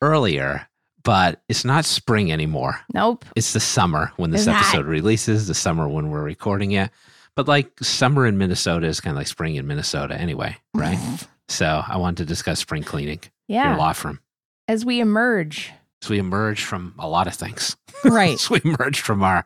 earlier, 0.00 0.66
but 1.02 1.42
it's 1.50 1.66
not 1.66 1.84
spring 1.84 2.32
anymore. 2.32 2.80
nope. 2.94 3.26
It's 3.36 3.52
the 3.52 3.60
summer 3.60 4.10
when 4.16 4.30
this 4.30 4.46
It's 4.46 4.56
episode 4.56 4.86
releases, 4.86 5.46
the 5.46 5.54
summer 5.54 5.86
when 5.86 6.08
we're 6.08 6.22
recording 6.22 6.72
it. 6.72 6.90
But 7.34 7.46
like 7.46 7.78
summer 7.82 8.26
in 8.26 8.38
Minnesota 8.38 8.86
is 8.86 9.00
kind 9.02 9.12
of 9.14 9.18
like 9.18 9.26
spring 9.26 9.56
in 9.56 9.66
Minnesota 9.66 10.14
anyway, 10.18 10.56
right? 10.74 10.98
So 11.48 11.84
I 11.86 11.96
wanted 11.98 12.16
to 12.16 12.24
discuss 12.24 12.58
spring 12.58 12.82
cleaning, 12.82 13.20
Yeah. 13.46 13.68
your 13.68 13.78
law 13.78 13.92
firm. 13.92 14.18
As 14.66 14.84
we 14.84 14.98
emerge. 14.98 15.70
So 16.06 16.12
we 16.12 16.20
emerge 16.20 16.62
from 16.62 16.94
a 17.00 17.08
lot 17.08 17.26
of 17.26 17.34
things. 17.34 17.76
Right. 18.04 18.34
As 18.34 18.48
we 18.48 18.60
emerge 18.64 19.00
from 19.00 19.24
our 19.24 19.44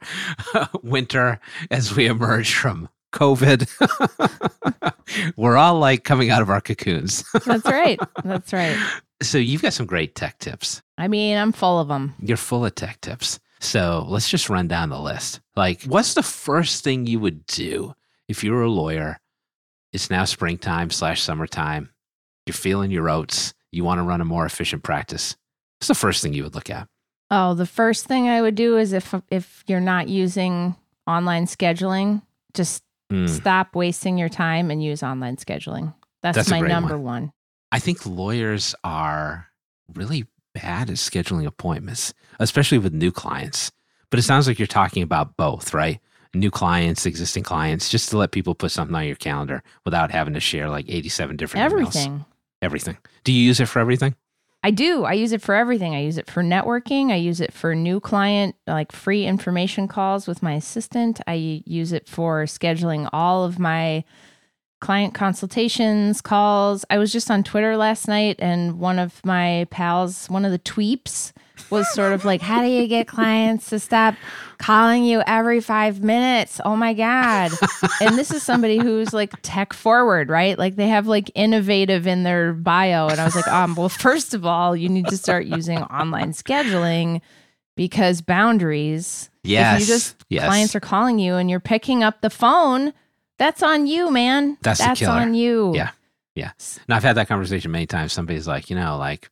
winter, 0.82 1.40
as 1.70 1.96
we 1.96 2.04
emerge 2.04 2.52
from 2.52 2.90
COVID, 3.14 3.66
we're 5.38 5.56
all 5.56 5.78
like 5.78 6.04
coming 6.04 6.28
out 6.28 6.42
of 6.42 6.50
our 6.50 6.60
cocoons. 6.60 7.24
That's 7.46 7.64
right. 7.64 7.98
That's 8.24 8.52
right. 8.52 8.76
so 9.22 9.38
you've 9.38 9.62
got 9.62 9.72
some 9.72 9.86
great 9.86 10.14
tech 10.14 10.38
tips. 10.38 10.82
I 10.98 11.08
mean, 11.08 11.38
I'm 11.38 11.52
full 11.52 11.80
of 11.80 11.88
them. 11.88 12.14
You're 12.20 12.36
full 12.36 12.66
of 12.66 12.74
tech 12.74 13.00
tips. 13.00 13.40
So 13.60 14.04
let's 14.06 14.28
just 14.28 14.50
run 14.50 14.68
down 14.68 14.90
the 14.90 15.00
list. 15.00 15.40
Like, 15.56 15.84
what's 15.84 16.12
the 16.12 16.22
first 16.22 16.84
thing 16.84 17.06
you 17.06 17.20
would 17.20 17.46
do 17.46 17.94
if 18.28 18.44
you 18.44 18.52
were 18.52 18.64
a 18.64 18.70
lawyer? 18.70 19.18
It's 19.94 20.10
now 20.10 20.26
springtime 20.26 20.90
slash 20.90 21.22
summertime. 21.22 21.88
You're 22.44 22.52
feeling 22.52 22.90
your 22.90 23.08
oats. 23.08 23.54
You 23.72 23.82
want 23.82 23.98
to 23.98 24.02
run 24.02 24.20
a 24.20 24.26
more 24.26 24.44
efficient 24.44 24.82
practice. 24.82 25.36
What's 25.80 25.88
the 25.88 25.94
first 25.94 26.22
thing 26.22 26.34
you 26.34 26.42
would 26.44 26.54
look 26.54 26.68
at? 26.70 26.86
Oh, 27.30 27.54
the 27.54 27.66
first 27.66 28.06
thing 28.06 28.28
I 28.28 28.42
would 28.42 28.54
do 28.54 28.76
is 28.76 28.92
if 28.92 29.14
if 29.30 29.64
you're 29.66 29.80
not 29.80 30.08
using 30.08 30.76
online 31.06 31.46
scheduling, 31.46 32.22
just 32.54 32.82
Hmm. 33.10 33.26
stop 33.26 33.74
wasting 33.74 34.18
your 34.18 34.28
time 34.28 34.70
and 34.70 34.80
use 34.84 35.02
online 35.02 35.36
scheduling. 35.36 35.92
That's, 36.22 36.36
That's 36.36 36.50
my 36.50 36.60
number 36.60 36.96
one. 36.96 37.32
I 37.72 37.80
think 37.80 38.06
lawyers 38.06 38.72
are 38.84 39.48
really 39.94 40.26
bad 40.54 40.90
at 40.90 40.96
scheduling 40.96 41.44
appointments, 41.46 42.14
especially 42.38 42.78
with 42.78 42.92
new 42.92 43.10
clients. 43.10 43.72
But 44.10 44.20
it 44.20 44.22
sounds 44.22 44.46
like 44.46 44.60
you're 44.60 44.66
talking 44.68 45.02
about 45.02 45.36
both, 45.36 45.74
right? 45.74 45.98
New 46.34 46.52
clients, 46.52 47.04
existing 47.06 47.42
clients, 47.42 47.88
just 47.88 48.10
to 48.10 48.16
let 48.18 48.30
people 48.30 48.54
put 48.54 48.70
something 48.70 48.94
on 48.94 49.06
your 49.06 49.16
calendar 49.16 49.62
without 49.84 50.12
having 50.12 50.34
to 50.34 50.40
share 50.40 50.68
like 50.70 50.84
87 50.88 51.36
different 51.36 51.64
emails. 51.64 51.72
Everything. 51.72 52.24
Everything. 52.62 52.98
Do 53.24 53.32
you 53.32 53.42
use 53.42 53.58
it 53.58 53.66
for 53.66 53.80
everything? 53.80 54.14
I 54.62 54.70
do. 54.70 55.04
I 55.04 55.14
use 55.14 55.32
it 55.32 55.40
for 55.40 55.54
everything. 55.54 55.94
I 55.94 56.02
use 56.02 56.18
it 56.18 56.30
for 56.30 56.42
networking. 56.42 57.10
I 57.10 57.16
use 57.16 57.40
it 57.40 57.52
for 57.52 57.74
new 57.74 57.98
client, 57.98 58.56
like 58.66 58.92
free 58.92 59.24
information 59.24 59.88
calls 59.88 60.26
with 60.26 60.42
my 60.42 60.52
assistant. 60.52 61.20
I 61.26 61.62
use 61.64 61.92
it 61.92 62.06
for 62.08 62.44
scheduling 62.44 63.08
all 63.12 63.44
of 63.44 63.58
my 63.58 64.04
client 64.80 65.14
consultations, 65.14 66.20
calls. 66.20 66.84
I 66.90 66.98
was 66.98 67.12
just 67.12 67.30
on 67.30 67.42
Twitter 67.42 67.76
last 67.76 68.08
night 68.08 68.36
and 68.38 68.78
one 68.78 68.98
of 68.98 69.24
my 69.24 69.66
pals, 69.70 70.28
one 70.28 70.44
of 70.44 70.52
the 70.52 70.58
tweeps, 70.58 71.32
was 71.68 71.92
sort 71.92 72.12
of 72.12 72.24
like, 72.24 72.40
How 72.40 72.62
do 72.62 72.68
you 72.68 72.86
get 72.88 73.06
clients 73.06 73.68
to 73.70 73.78
stop 73.78 74.14
calling 74.58 75.04
you 75.04 75.22
every 75.26 75.60
five 75.60 76.02
minutes? 76.02 76.60
Oh 76.64 76.76
my 76.76 76.94
God. 76.94 77.52
and 78.00 78.16
this 78.16 78.30
is 78.30 78.42
somebody 78.42 78.78
who's 78.78 79.12
like 79.12 79.32
tech 79.42 79.72
forward, 79.72 80.30
right? 80.30 80.58
Like 80.58 80.76
they 80.76 80.88
have 80.88 81.06
like 81.06 81.30
innovative 81.34 82.06
in 82.06 82.22
their 82.22 82.54
bio. 82.54 83.08
And 83.08 83.20
I 83.20 83.24
was 83.24 83.36
like, 83.36 83.48
um, 83.48 83.74
well, 83.74 83.88
first 83.88 84.34
of 84.34 84.46
all, 84.46 84.74
you 84.74 84.88
need 84.88 85.06
to 85.08 85.16
start 85.16 85.44
using 85.44 85.78
online 85.78 86.32
scheduling 86.32 87.20
because 87.76 88.20
boundaries. 88.20 89.30
Yes. 89.42 89.74
If 89.74 89.80
you 89.80 89.94
just 89.94 90.16
yes. 90.28 90.46
clients 90.46 90.74
are 90.74 90.80
calling 90.80 91.18
you 91.18 91.34
and 91.34 91.50
you're 91.50 91.60
picking 91.60 92.02
up 92.02 92.20
the 92.20 92.30
phone, 92.30 92.92
that's 93.40 93.62
on 93.64 93.86
you, 93.88 94.10
man. 94.12 94.56
That's 94.62 94.78
the 94.86 94.94
killer. 94.94 95.12
on 95.18 95.34
you. 95.34 95.74
Yeah. 95.74 95.90
Yeah. 96.36 96.52
And 96.86 96.94
I've 96.94 97.02
had 97.02 97.16
that 97.16 97.26
conversation 97.26 97.72
many 97.72 97.86
times. 97.86 98.12
Somebody's 98.12 98.46
like, 98.46 98.70
you 98.70 98.76
know, 98.76 98.96
like 98.98 99.28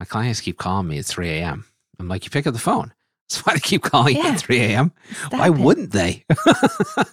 my 0.00 0.06
clients 0.06 0.40
keep 0.40 0.58
calling 0.58 0.88
me 0.88 0.98
at 0.98 1.04
3 1.04 1.28
a.m. 1.28 1.64
I'm 1.98 2.08
like, 2.08 2.24
you 2.24 2.30
pick 2.30 2.46
up 2.46 2.54
the 2.54 2.58
phone. 2.60 2.92
That's 3.30 3.46
why 3.46 3.52
they 3.54 3.60
keep 3.60 3.82
calling 3.82 4.16
you 4.16 4.22
at 4.26 4.40
3 4.40 4.58
a.m. 4.58 4.92
Stop 5.26 5.32
Why 5.34 5.46
it. 5.46 5.54
wouldn't 5.54 5.92
they? 5.92 6.24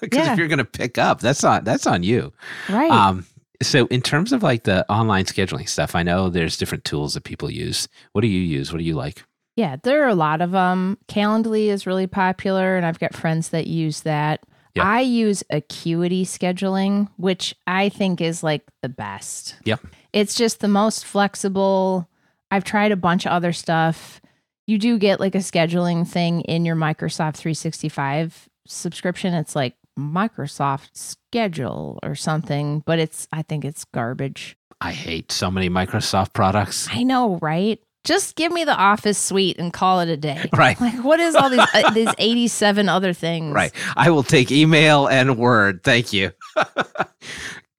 Because 0.01 0.09
Yeah. 0.11 0.31
if 0.33 0.39
you're 0.39 0.47
going 0.47 0.57
to 0.57 0.65
pick 0.65 0.97
up, 0.97 1.19
that's 1.19 1.43
on 1.43 1.63
that's 1.63 1.85
on 1.85 2.01
you. 2.03 2.33
Right. 2.69 2.89
Um, 2.89 3.25
so 3.61 3.85
in 3.87 4.01
terms 4.01 4.31
of 4.33 4.41
like 4.43 4.63
the 4.63 4.89
online 4.91 5.25
scheduling 5.25 5.67
stuff, 5.69 5.95
I 5.95 6.01
know 6.03 6.29
there's 6.29 6.57
different 6.57 6.85
tools 6.85 7.13
that 7.13 7.23
people 7.23 7.49
use. 7.51 7.87
What 8.13 8.21
do 8.21 8.27
you 8.27 8.41
use? 8.41 8.71
What 8.71 8.79
do 8.79 8.83
you 8.85 8.95
like? 8.95 9.23
Yeah, 9.55 9.77
there 9.83 10.03
are 10.03 10.07
a 10.09 10.15
lot 10.15 10.41
of 10.41 10.51
them. 10.51 10.97
Calendly 11.07 11.67
is 11.67 11.85
really 11.87 12.05
popular, 12.07 12.77
and 12.77 12.85
I've 12.85 12.99
got 12.99 13.15
friends 13.15 13.49
that 13.49 13.65
use 13.67 14.01
that. 14.01 14.41
Yep. 14.77 14.85
I 14.85 15.01
use 15.01 15.43
Acuity 15.49 16.23
scheduling, 16.23 17.09
which 17.17 17.55
I 17.65 17.89
think 17.89 18.21
is 18.21 18.43
like 18.43 18.63
the 18.81 18.89
best. 18.89 19.55
Yep. 19.65 19.81
It's 20.13 20.35
just 20.35 20.59
the 20.59 20.67
most 20.67 21.05
flexible. 21.05 22.09
I've 22.51 22.63
tried 22.63 22.91
a 22.91 22.97
bunch 22.97 23.25
of 23.25 23.31
other 23.31 23.53
stuff. 23.53 24.21
You 24.67 24.77
do 24.77 24.97
get 24.97 25.19
like 25.19 25.35
a 25.35 25.39
scheduling 25.39 26.07
thing 26.07 26.41
in 26.41 26.65
your 26.65 26.75
Microsoft 26.75 27.37
365 27.37 28.47
subscription. 28.67 29.33
It's 29.33 29.55
like 29.55 29.75
Microsoft 29.97 30.89
Schedule 30.93 31.99
or 32.03 32.15
something, 32.15 32.83
but 32.85 32.99
it's, 32.99 33.27
I 33.31 33.41
think 33.41 33.65
it's 33.65 33.83
garbage. 33.85 34.57
I 34.79 34.91
hate 34.91 35.31
so 35.31 35.49
many 35.49 35.69
Microsoft 35.69 36.33
products. 36.33 36.87
I 36.91 37.03
know, 37.03 37.39
right? 37.41 37.79
Just 38.07 38.35
give 38.37 38.53
me 38.53 38.63
the 38.63 38.73
Office 38.75 39.17
suite 39.17 39.57
and 39.59 39.73
call 39.73 39.99
it 39.99 40.07
a 40.07 40.15
day. 40.15 40.49
Right. 40.53 40.79
Like, 40.79 41.03
what 41.03 41.19
is 41.19 41.35
all 41.35 41.49
these 41.49 41.59
uh, 41.73 41.91
these 41.91 42.09
eighty 42.17 42.47
seven 42.47 42.87
other 42.87 43.11
things? 43.11 43.53
Right. 43.53 43.73
I 43.97 44.09
will 44.11 44.23
take 44.23 44.49
email 44.49 45.07
and 45.07 45.37
Word. 45.37 45.83
Thank 45.83 46.13
you. 46.13 46.31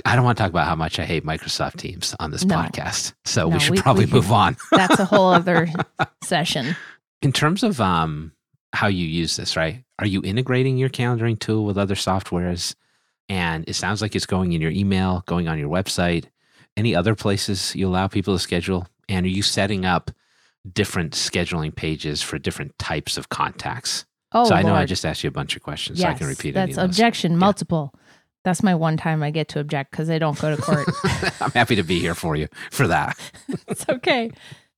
I 0.05 0.15
don't 0.17 0.25
want 0.25 0.39
to 0.39 0.43
talk 0.45 0.51
about 0.51 0.67
how 0.67 0.77
much 0.77 0.99
I 0.99 1.05
hate 1.05 1.25
Microsoft 1.25 1.77
Teams 1.79 2.15
on 2.21 2.31
this 2.31 2.45
No. 2.45 2.57
podcast. 2.57 3.15
So 3.25 3.49
No, 3.49 3.55
we 3.57 3.61
should 3.61 3.73
we- 3.77 3.81
probably 3.83 4.05
we- 4.07 4.13
move 4.13 4.31
on. 4.31 4.57
That's 4.71 4.99
a 4.99 5.05
whole 5.05 5.33
other 5.33 5.67
session. 6.23 6.77
In 7.23 7.33
terms 7.33 7.63
of 7.63 7.81
um, 7.81 8.33
how 8.73 8.87
you 8.87 9.07
use 9.07 9.37
this, 9.37 9.57
right? 9.57 9.83
Are 9.99 10.07
you 10.07 10.23
integrating 10.23 10.77
your 10.79 10.89
calendaring 10.91 11.39
tool 11.39 11.65
with 11.65 11.77
other 11.79 11.95
softwares? 11.97 12.75
And 13.29 13.69
it 13.69 13.75
sounds 13.75 14.01
like 14.01 14.15
it's 14.15 14.25
going 14.27 14.53
in 14.53 14.61
your 14.63 14.71
email, 14.71 15.25
going 15.27 15.49
on 15.49 15.59
your 15.59 15.69
website. 15.69 16.27
Any 16.77 16.95
other 16.95 17.15
places 17.15 17.75
you 17.75 17.89
allow 17.89 18.07
people 18.09 18.35
to 18.35 18.39
schedule? 18.39 18.87
And 19.09 19.27
are 19.27 19.31
you 19.31 19.43
setting 19.43 19.85
up 19.85 20.11
different 20.73 21.12
scheduling 21.12 21.75
pages 21.75 22.23
for 22.23 22.38
different 22.38 22.79
types 22.79 23.17
of 23.17 23.29
contacts? 23.29 24.05
Oh, 24.33 24.45
so 24.45 24.55
I 24.55 24.62
know 24.62 24.75
I 24.75 24.85
just 24.85 25.07
asked 25.07 25.25
you 25.25 25.29
a 25.29 25.33
bunch 25.33 25.57
of 25.57 25.62
questions, 25.62 25.99
yes, 25.99 26.07
so 26.07 26.11
I 26.11 26.15
can 26.15 26.27
repeat 26.27 26.53
That's 26.53 26.65
any 26.65 26.73
of 26.73 26.77
those. 26.77 26.85
objection 26.97 27.37
multiple. 27.37 27.95
That's 28.45 28.62
my 28.62 28.75
one 28.75 28.97
time 28.97 29.23
I 29.23 29.31
get 29.31 29.49
to 29.49 29.61
object 29.61 29.91
because 29.91 30.11
I 30.11 30.19
don't 30.19 30.38
go 30.38 30.55
to 30.55 30.62
court. 30.62 30.88
I'm 31.41 31.50
happy 31.53 31.77
to 31.77 31.83
be 31.83 31.99
here 31.99 32.15
for 32.15 32.37
you 32.37 32.49
for 32.71 32.87
that. 32.88 33.19
it's 33.69 33.88
okay. 33.88 34.31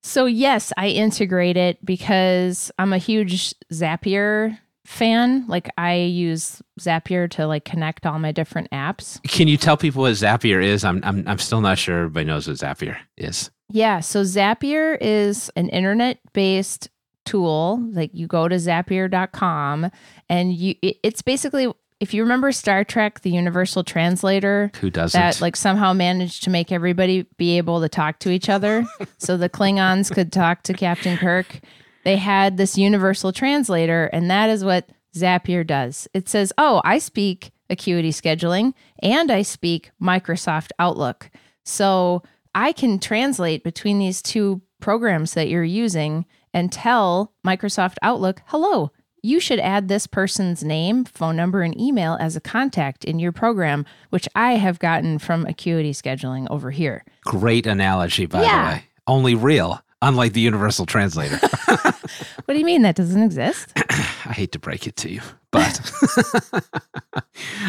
So 0.02 0.26
yes, 0.26 0.72
I 0.76 0.88
integrate 0.88 1.56
it 1.56 1.84
because 1.84 2.70
I'm 2.78 2.92
a 2.92 2.98
huge 2.98 3.54
Zapier 3.72 4.58
fan. 4.86 5.46
Like 5.46 5.68
I 5.76 5.96
use 5.96 6.62
Zapier 6.80 7.30
to 7.32 7.46
like 7.46 7.64
connect 7.64 8.06
all 8.06 8.18
my 8.18 8.32
different 8.32 8.70
apps. 8.70 9.22
Can 9.24 9.46
you 9.46 9.56
tell 9.56 9.76
people 9.76 10.02
what 10.02 10.12
Zapier 10.12 10.62
is? 10.62 10.84
I'm 10.84 11.00
I'm 11.04 11.26
I'm 11.26 11.38
still 11.38 11.60
not 11.60 11.78
sure 11.78 11.98
everybody 11.98 12.26
knows 12.26 12.48
what 12.48 12.56
Zapier 12.56 12.96
is. 13.16 13.50
Yeah, 13.70 14.00
so 14.00 14.22
Zapier 14.22 14.96
is 15.00 15.50
an 15.56 15.68
internet-based 15.68 16.88
tool. 17.24 17.80
Like 17.92 18.10
you 18.12 18.26
go 18.26 18.48
to 18.48 18.56
zapier.com 18.56 19.90
and 20.28 20.52
you 20.52 20.74
it- 20.82 20.96
it's 21.02 21.22
basically 21.22 21.72
if 22.00 22.14
you 22.14 22.22
remember 22.22 22.50
Star 22.50 22.82
Trek 22.82 23.20
the 23.20 23.30
Universal 23.30 23.84
Translator 23.84 24.70
Who 24.80 24.88
doesn't? 24.90 25.20
that 25.20 25.40
like 25.40 25.54
somehow 25.54 25.92
managed 25.92 26.44
to 26.44 26.50
make 26.50 26.72
everybody 26.72 27.26
be 27.36 27.58
able 27.58 27.80
to 27.82 27.88
talk 27.88 28.18
to 28.20 28.30
each 28.30 28.48
other 28.48 28.86
so 29.18 29.36
the 29.36 29.48
Klingons 29.50 30.10
could 30.12 30.32
talk 30.32 30.62
to 30.64 30.72
Captain 30.72 31.16
Kirk. 31.18 31.60
They 32.04 32.16
had 32.16 32.56
this 32.56 32.78
universal 32.78 33.32
translator 33.32 34.06
and 34.06 34.30
that 34.30 34.48
is 34.48 34.64
what 34.64 34.88
Zapier 35.14 35.66
does. 35.66 36.08
It 36.14 36.28
says, 36.28 36.52
"Oh, 36.56 36.80
I 36.84 36.98
speak 36.98 37.50
Acuity 37.68 38.10
scheduling 38.10 38.72
and 39.02 39.30
I 39.30 39.42
speak 39.42 39.90
Microsoft 40.02 40.70
Outlook." 40.78 41.30
So 41.64 42.22
I 42.54 42.72
can 42.72 42.98
translate 42.98 43.62
between 43.64 43.98
these 43.98 44.22
two 44.22 44.60
programs 44.80 45.34
that 45.34 45.48
you're 45.48 45.62
using 45.64 46.26
and 46.52 46.72
tell 46.72 47.32
Microsoft 47.46 47.96
Outlook, 48.02 48.42
hello, 48.46 48.90
you 49.22 49.38
should 49.38 49.60
add 49.60 49.88
this 49.88 50.06
person's 50.06 50.64
name, 50.64 51.04
phone 51.04 51.36
number, 51.36 51.62
and 51.62 51.78
email 51.78 52.16
as 52.20 52.36
a 52.36 52.40
contact 52.40 53.04
in 53.04 53.18
your 53.18 53.32
program, 53.32 53.84
which 54.08 54.26
I 54.34 54.52
have 54.54 54.78
gotten 54.78 55.18
from 55.18 55.44
Acuity 55.46 55.92
scheduling 55.92 56.46
over 56.50 56.70
here. 56.70 57.04
Great 57.24 57.66
analogy, 57.66 58.26
by 58.26 58.42
Yeah. 58.42 58.64
the 58.64 58.74
way. 58.76 58.84
Only 59.06 59.34
real, 59.34 59.80
unlike 60.02 60.32
the 60.32 60.40
Universal 60.40 60.86
Translator. 60.86 61.38
What 62.46 62.54
do 62.54 62.58
you 62.58 62.64
mean 62.66 62.82
that 62.82 62.96
doesn't 62.96 63.22
exist? 63.22 63.72
I 63.76 64.32
hate 64.32 64.50
to 64.52 64.58
break 64.58 64.88
it 64.88 64.96
to 64.96 65.08
you, 65.10 65.20
but 65.52 65.68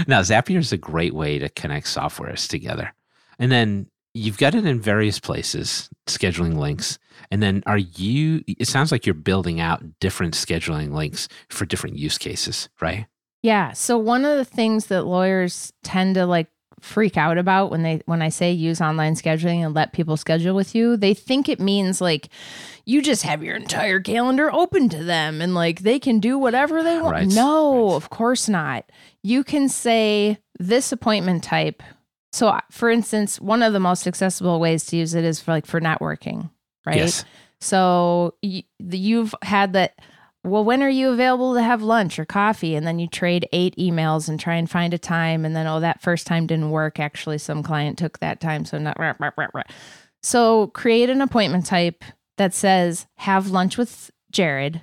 now 0.08 0.22
Zapier 0.22 0.58
is 0.58 0.72
a 0.72 0.78
great 0.78 1.14
way 1.14 1.38
to 1.38 1.50
connect 1.50 1.86
softwares 1.86 2.48
together. 2.48 2.92
And 3.38 3.52
then 3.52 3.88
you've 4.14 4.38
got 4.38 4.56
it 4.56 4.66
in 4.66 4.80
various 4.80 5.20
places, 5.20 5.90
scheduling 6.08 6.58
links. 6.58 7.00
And 7.30 7.42
then 7.42 7.64
are 7.66 7.78
you, 7.78 8.44
it 8.48 8.68
sounds 8.68 8.92
like 8.92 9.06
you're 9.06 9.14
building 9.14 9.60
out 9.60 9.84
different 10.00 10.34
scheduling 10.34 10.92
links 10.94 11.28
for 11.50 11.66
different 11.66 11.98
use 11.98 12.18
cases, 12.18 12.68
right? 12.82 13.06
Yeah. 13.42 13.72
So 13.74 13.98
one 13.98 14.26
of 14.26 14.38
the 14.38 14.46
things 14.46 14.88
that 14.88 15.04
lawyers 15.04 15.72
tend 15.84 16.16
to 16.16 16.26
like 16.26 16.48
freak 16.80 17.16
out 17.16 17.38
about 17.38 17.70
when 17.70 17.84
they 17.84 18.02
when 18.08 18.24
I 18.24 18.30
say 18.30 18.52
use 18.52 18.82
online 18.82 19.14
scheduling 19.14 19.64
and 19.64 19.74
let 19.76 19.94
people 19.94 20.18
schedule 20.18 20.56
with 20.56 20.74
you, 20.74 20.98
they 20.98 21.14
think 21.14 21.48
it 21.48 21.60
means 21.60 22.02
like 22.02 22.30
you 22.86 23.02
just 23.04 23.22
have 23.24 23.44
your 23.44 23.56
entire 23.56 24.00
calendar 24.00 24.52
open 24.52 24.90
to 24.90 25.04
them 25.04 25.42
and 25.42 25.54
like 25.54 25.82
they 25.82 26.00
can 26.00 26.20
do 26.20 26.38
whatever 26.40 26.82
they 26.84 27.00
want. 27.00 27.14
Right, 27.14 27.28
No, 27.28 27.90
right. 27.90 27.96
of 27.96 28.10
course 28.10 28.50
not. 28.50 28.92
You 29.24 29.44
can 29.44 29.70
say 29.70 30.40
this 30.60 30.92
appointment 30.92 31.44
type 31.44 31.82
So, 32.32 32.58
for 32.70 32.90
instance, 32.90 33.42
one 33.42 33.62
of 33.62 33.74
the 33.74 33.80
most 33.80 34.08
accessible 34.08 34.60
ways 34.60 34.86
to 34.86 34.98
use 34.98 35.14
it 35.14 35.26
is 35.26 35.42
for 35.42 35.52
like 35.52 35.66
for 35.66 35.82
networking, 35.82 36.50
right? 36.86 36.98
Yes. 36.98 37.26
So 37.60 38.36
you've 38.42 39.36
had 39.42 39.74
that. 39.74 40.00
Well, 40.44 40.64
when 40.64 40.82
are 40.82 40.90
you 40.90 41.10
available 41.10 41.54
to 41.54 41.62
have 41.62 41.84
lunch 41.84 42.18
or 42.18 42.26
coffee? 42.26 42.74
And 42.74 42.88
then 42.88 42.98
you 42.98 43.08
trade 43.08 43.48
eight 43.52 43.76
emails 43.76 44.28
and 44.28 44.40
try 44.40 44.56
and 44.56 44.68
find 44.68 44.92
a 44.92 44.98
time. 44.98 45.46
And 45.46 45.56
then, 45.56 45.68
oh, 45.68 45.80
that 45.82 46.02
first 46.02 46.26
time 46.26 46.48
didn't 46.48 46.72
work. 46.72 47.00
Actually, 47.00 47.38
some 47.38 47.62
client 47.62 48.00
took 48.00 48.18
that 48.20 48.40
time. 48.40 48.66
So, 48.66 48.80
not. 48.80 48.98
Rah, 48.98 49.14
rah, 49.20 49.32
rah. 49.38 49.64
So, 50.24 50.68
create 50.68 51.12
an 51.12 51.22
appointment 51.22 51.68
type 51.68 52.04
that 52.38 52.56
says, 52.56 53.06
have 53.18 53.52
lunch 53.52 53.78
with 53.78 54.10
Jared. 54.32 54.82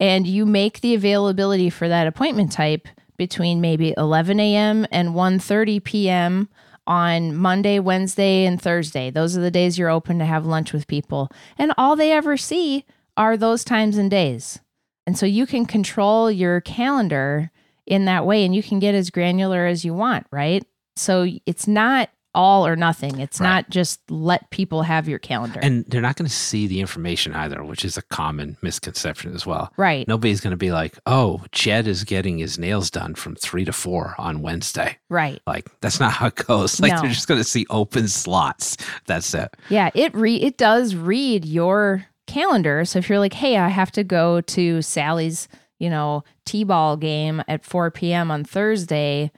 And 0.00 0.26
you 0.26 0.46
make 0.46 0.80
the 0.80 0.94
availability 0.94 1.68
for 1.68 1.88
that 1.88 2.06
appointment 2.06 2.52
type 2.52 2.88
between 3.18 3.60
maybe 3.60 3.92
11 3.96 4.40
a.m. 4.40 4.86
and 4.90 5.10
1:30 5.10 5.82
p.m. 5.84 6.48
on 6.86 7.34
Monday, 7.34 7.78
Wednesday, 7.78 8.44
and 8.44 8.60
Thursday. 8.60 9.10
Those 9.10 9.36
are 9.36 9.40
the 9.40 9.50
days 9.50 9.78
you're 9.78 9.90
open 9.90 10.18
to 10.18 10.24
have 10.24 10.46
lunch 10.46 10.72
with 10.72 10.86
people. 10.86 11.30
And 11.58 11.72
all 11.76 11.96
they 11.96 12.12
ever 12.12 12.36
see 12.36 12.84
are 13.16 13.36
those 13.36 13.64
times 13.64 13.96
and 13.96 14.10
days. 14.10 14.60
And 15.06 15.16
so 15.16 15.26
you 15.26 15.46
can 15.46 15.66
control 15.66 16.30
your 16.30 16.60
calendar 16.60 17.50
in 17.86 18.04
that 18.06 18.26
way 18.26 18.44
and 18.44 18.54
you 18.54 18.62
can 18.62 18.78
get 18.78 18.94
as 18.94 19.10
granular 19.10 19.66
as 19.66 19.84
you 19.84 19.94
want, 19.94 20.26
right? 20.30 20.64
So 20.96 21.28
it's 21.46 21.68
not 21.68 22.10
all 22.36 22.64
or 22.66 22.76
nothing. 22.76 23.18
It's 23.18 23.40
Right. 23.40 23.48
not 23.48 23.70
just 23.70 24.00
let 24.10 24.50
people 24.50 24.82
have 24.82 25.08
your 25.08 25.18
calendar. 25.18 25.58
And 25.60 25.84
they're 25.86 26.00
not 26.02 26.14
going 26.16 26.28
to 26.28 26.32
see 26.34 26.66
the 26.68 26.80
information 26.80 27.34
either, 27.34 27.64
which 27.64 27.84
is 27.84 27.96
a 27.96 28.02
common 28.02 28.56
misconception 28.62 29.34
as 29.34 29.44
well. 29.46 29.72
right. 29.76 30.06
Nobody's 30.06 30.40
going 30.40 30.52
to 30.52 30.56
be 30.56 30.70
like, 30.70 30.98
oh, 31.06 31.42
Jed 31.50 31.88
is 31.88 32.04
getting 32.04 32.38
his 32.38 32.58
nails 32.58 32.90
done 32.90 33.14
from 33.14 33.34
three 33.34 33.64
to 33.64 33.72
four 33.72 34.14
on 34.18 34.42
Wednesday. 34.42 34.98
Right. 35.10 35.40
Like, 35.46 35.68
that's 35.80 35.98
not 35.98 36.12
how 36.12 36.26
it 36.28 36.36
goes. 36.36 36.78
Like, 36.80 36.92
No. 36.92 37.00
they're 37.00 37.10
just 37.10 37.26
going 37.26 37.40
to 37.40 37.44
see 37.44 37.66
open 37.70 38.06
slots. 38.06 38.76
That's 39.06 39.32
it. 39.34 39.56
Yeah, 39.70 39.90
it 39.94 40.14
re 40.14 40.36
it 40.36 40.58
does 40.58 40.94
read 40.94 41.44
your 41.44 42.06
calendar. 42.26 42.84
So 42.84 42.98
if 42.98 43.08
you're 43.08 43.18
like, 43.18 43.32
hey, 43.32 43.56
I 43.56 43.68
have 43.68 43.90
to 43.92 44.04
go 44.04 44.40
to 44.42 44.82
Sally's, 44.82 45.48
you 45.78 45.88
know, 45.88 46.22
T-ball 46.44 46.96
game 46.98 47.42
at 47.48 47.64
4 47.64 47.90
p.m. 47.92 48.30
on 48.30 48.44
Thursday, 48.44 49.30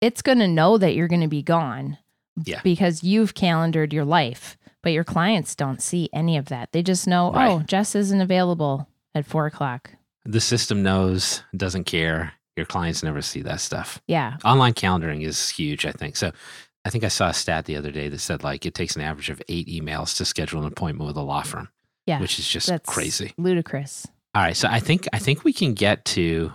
it's 0.00 0.22
gonna 0.22 0.48
know 0.48 0.78
that 0.78 0.94
you're 0.94 1.08
gonna 1.08 1.28
be 1.28 1.42
gone. 1.42 1.98
Yeah. 2.44 2.60
Because 2.62 3.02
you've 3.02 3.34
calendared 3.34 3.92
your 3.92 4.04
life. 4.04 4.56
But 4.82 4.92
your 4.92 5.04
clients 5.04 5.54
don't 5.56 5.82
see 5.82 6.08
any 6.12 6.36
of 6.36 6.46
that. 6.46 6.70
They 6.72 6.82
just 6.82 7.08
know, 7.08 7.32
Right. 7.32 7.50
oh, 7.50 7.60
Jess 7.60 7.94
isn't 7.96 8.20
available 8.20 8.88
at 9.16 9.26
four 9.26 9.46
o'clock. 9.46 9.90
The 10.24 10.40
system 10.40 10.82
knows, 10.82 11.42
doesn't 11.56 11.84
care. 11.84 12.34
Your 12.56 12.66
clients 12.66 13.02
never 13.02 13.20
see 13.20 13.42
that 13.42 13.60
stuff. 13.60 14.00
Yeah. 14.06 14.36
Online 14.44 14.74
calendaring 14.74 15.24
is 15.26 15.48
huge, 15.50 15.84
I 15.86 15.92
think. 15.92 16.16
So, 16.16 16.30
I 16.84 16.90
think 16.90 17.02
I 17.02 17.08
saw 17.08 17.30
a 17.30 17.34
stat 17.34 17.64
the 17.64 17.76
other 17.76 17.90
day 17.90 18.08
that 18.08 18.20
said 18.20 18.44
like 18.44 18.64
it 18.64 18.74
takes 18.74 18.94
an 18.94 19.02
average 19.02 19.28
of 19.28 19.42
eight 19.48 19.66
emails 19.66 20.16
to 20.18 20.24
schedule 20.24 20.60
an 20.60 20.66
appointment 20.68 21.08
with 21.08 21.16
a 21.16 21.22
law 21.22 21.42
firm, 21.42 21.68
Yeah. 22.06 22.20
which 22.20 22.38
is 22.38 22.46
just 22.46 22.68
That's 22.68 22.88
crazy. 22.88 23.32
Ludicrous. 23.36 24.06
All 24.36 24.42
right, 24.42 24.56
so 24.56 24.68
I 24.68 24.78
think 24.78 25.08
I 25.12 25.18
think 25.18 25.42
we 25.42 25.52
can 25.52 25.74
get 25.74 26.04
to 26.04 26.52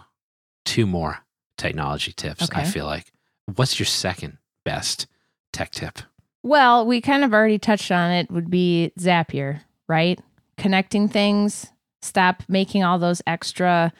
two 0.63 0.85
more 0.87 1.19
technology 1.57 2.13
tips. 2.13 2.47
I 2.53 2.63
feel 2.63 2.85
like. 2.85 3.11
What's 3.55 3.77
your 3.77 3.87
second 3.87 4.37
best 4.63 5.07
tech 5.51 5.71
tip? 5.71 5.99
Well, 6.43 6.85
we 6.85 7.01
kind 7.01 7.23
of 7.23 7.33
already 7.33 7.59
touched 7.59 7.91
on 7.91 8.11
it, 8.11 8.31
would 8.31 8.49
be 8.49 8.91
Zapier, 8.99 9.61
right? 9.87 10.19
Connecting 10.57 11.07
things, 11.07 11.67
stop 12.01 12.43
making 12.47 12.83
all 12.83 12.97
those 12.97 13.21
extra 13.27 13.93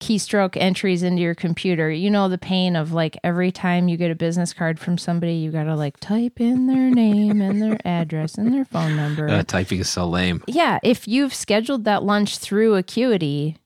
keystroke 0.00 0.56
entries 0.56 1.02
into 1.02 1.20
your 1.20 1.34
computer. 1.34 1.90
You 1.90 2.08
know, 2.10 2.28
the 2.28 2.38
pain 2.38 2.76
of 2.76 2.92
like 2.92 3.16
every 3.24 3.50
time 3.50 3.88
you 3.88 3.96
get 3.96 4.12
a 4.12 4.14
business 4.14 4.52
card 4.52 4.78
from 4.78 4.96
somebody, 4.96 5.34
you 5.34 5.50
got 5.50 5.64
to 5.64 5.74
like 5.74 5.98
type 5.98 6.40
in 6.40 6.66
their 6.66 6.90
name 6.94 7.40
and 7.40 7.60
their 7.60 7.78
address 7.84 8.38
and 8.38 8.52
their 8.52 8.64
phone 8.64 8.94
number. 8.94 9.28
Uh, 9.28 9.42
typing 9.42 9.80
is 9.80 9.88
so 9.88 10.06
lame. 10.06 10.42
yeah, 10.46 10.78
if 10.82 11.08
you've 11.08 11.34
scheduled 11.34 11.84
that 11.84 12.04
lunch 12.04 12.38
through 12.38 12.76
Acuity, 12.76 13.56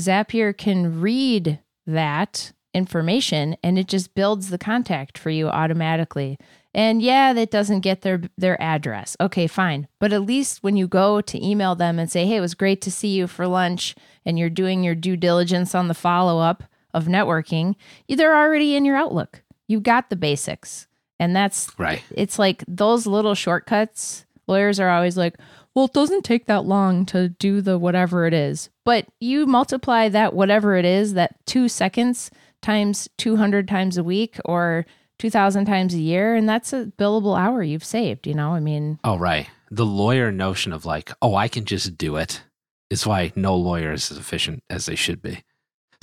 Zapier 0.00 0.56
can 0.56 1.00
read 1.00 1.60
that 1.86 2.52
information 2.76 3.56
and 3.62 3.78
it 3.78 3.88
just 3.88 4.14
builds 4.14 4.50
the 4.50 4.58
contact 4.58 5.16
for 5.18 5.30
you 5.30 5.48
automatically. 5.48 6.38
And 6.74 7.00
yeah, 7.00 7.32
that 7.32 7.50
doesn't 7.50 7.80
get 7.80 8.02
their 8.02 8.20
their 8.36 8.60
address. 8.62 9.16
Okay, 9.18 9.46
fine. 9.46 9.88
But 9.98 10.12
at 10.12 10.22
least 10.22 10.62
when 10.62 10.76
you 10.76 10.86
go 10.86 11.20
to 11.22 11.44
email 11.44 11.74
them 11.74 11.98
and 11.98 12.10
say, 12.10 12.26
"Hey, 12.26 12.36
it 12.36 12.40
was 12.40 12.54
great 12.54 12.82
to 12.82 12.90
see 12.90 13.08
you 13.08 13.26
for 13.26 13.46
lunch," 13.46 13.94
and 14.26 14.38
you're 14.38 14.50
doing 14.50 14.84
your 14.84 14.94
due 14.94 15.16
diligence 15.16 15.74
on 15.74 15.88
the 15.88 15.94
follow-up 15.94 16.64
of 16.92 17.06
networking, 17.06 17.76
they're 18.08 18.36
already 18.36 18.76
in 18.76 18.84
your 18.84 18.96
Outlook. 18.96 19.42
You 19.68 19.80
got 19.80 20.10
the 20.10 20.16
basics. 20.16 20.86
And 21.18 21.34
that's 21.34 21.70
Right. 21.78 22.02
it's 22.10 22.38
like 22.38 22.62
those 22.68 23.06
little 23.06 23.34
shortcuts. 23.34 24.26
Lawyers 24.46 24.78
are 24.78 24.90
always 24.90 25.16
like, 25.16 25.36
well, 25.74 25.86
it 25.86 25.92
doesn't 25.94 26.24
take 26.24 26.46
that 26.46 26.64
long 26.66 27.06
to 27.06 27.30
do 27.30 27.60
the 27.62 27.78
whatever 27.78 28.26
it 28.26 28.34
is. 28.34 28.68
But 28.84 29.06
you 29.20 29.46
multiply 29.46 30.08
that 30.10 30.34
whatever 30.34 30.76
it 30.76 30.84
is, 30.84 31.14
that 31.14 31.34
two 31.46 31.68
seconds 31.68 32.30
times 32.66 33.08
200 33.18 33.68
times 33.68 33.96
a 33.96 34.04
week 34.04 34.38
or 34.44 34.84
2,000 35.18 35.64
times 35.64 35.94
a 35.94 35.98
year, 35.98 36.34
and 36.34 36.48
that's 36.48 36.72
a 36.72 36.86
billable 36.98 37.38
hour 37.38 37.62
you've 37.62 37.84
saved. 37.84 38.26
You 38.26 38.34
know, 38.34 38.50
I 38.54 38.60
mean, 38.60 38.98
Oh, 39.04 39.16
right. 39.16 39.48
The 39.70 39.86
lawyer 39.86 40.30
notion 40.30 40.72
of 40.72 40.84
like, 40.84 41.10
oh, 41.22 41.34
I 41.34 41.48
can 41.48 41.64
just 41.64 41.96
do 41.96 42.16
it 42.16 42.42
is 42.90 43.06
why 43.06 43.32
no 43.34 43.56
lawyer 43.56 43.92
is 43.92 44.10
as 44.12 44.18
efficient 44.18 44.62
as 44.68 44.86
they 44.86 44.94
should 44.94 45.22
be. 45.22 45.42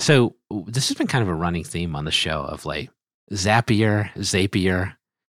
So 0.00 0.34
this 0.66 0.88
has 0.88 0.96
been 0.98 1.06
kind 1.06 1.22
of 1.22 1.28
a 1.28 1.34
running 1.34 1.64
theme 1.64 1.94
on 1.96 2.04
the 2.04 2.10
show 2.10 2.40
of 2.42 2.66
late. 2.66 2.90
Zapier, 3.32 4.12
Zapier. 4.16 4.96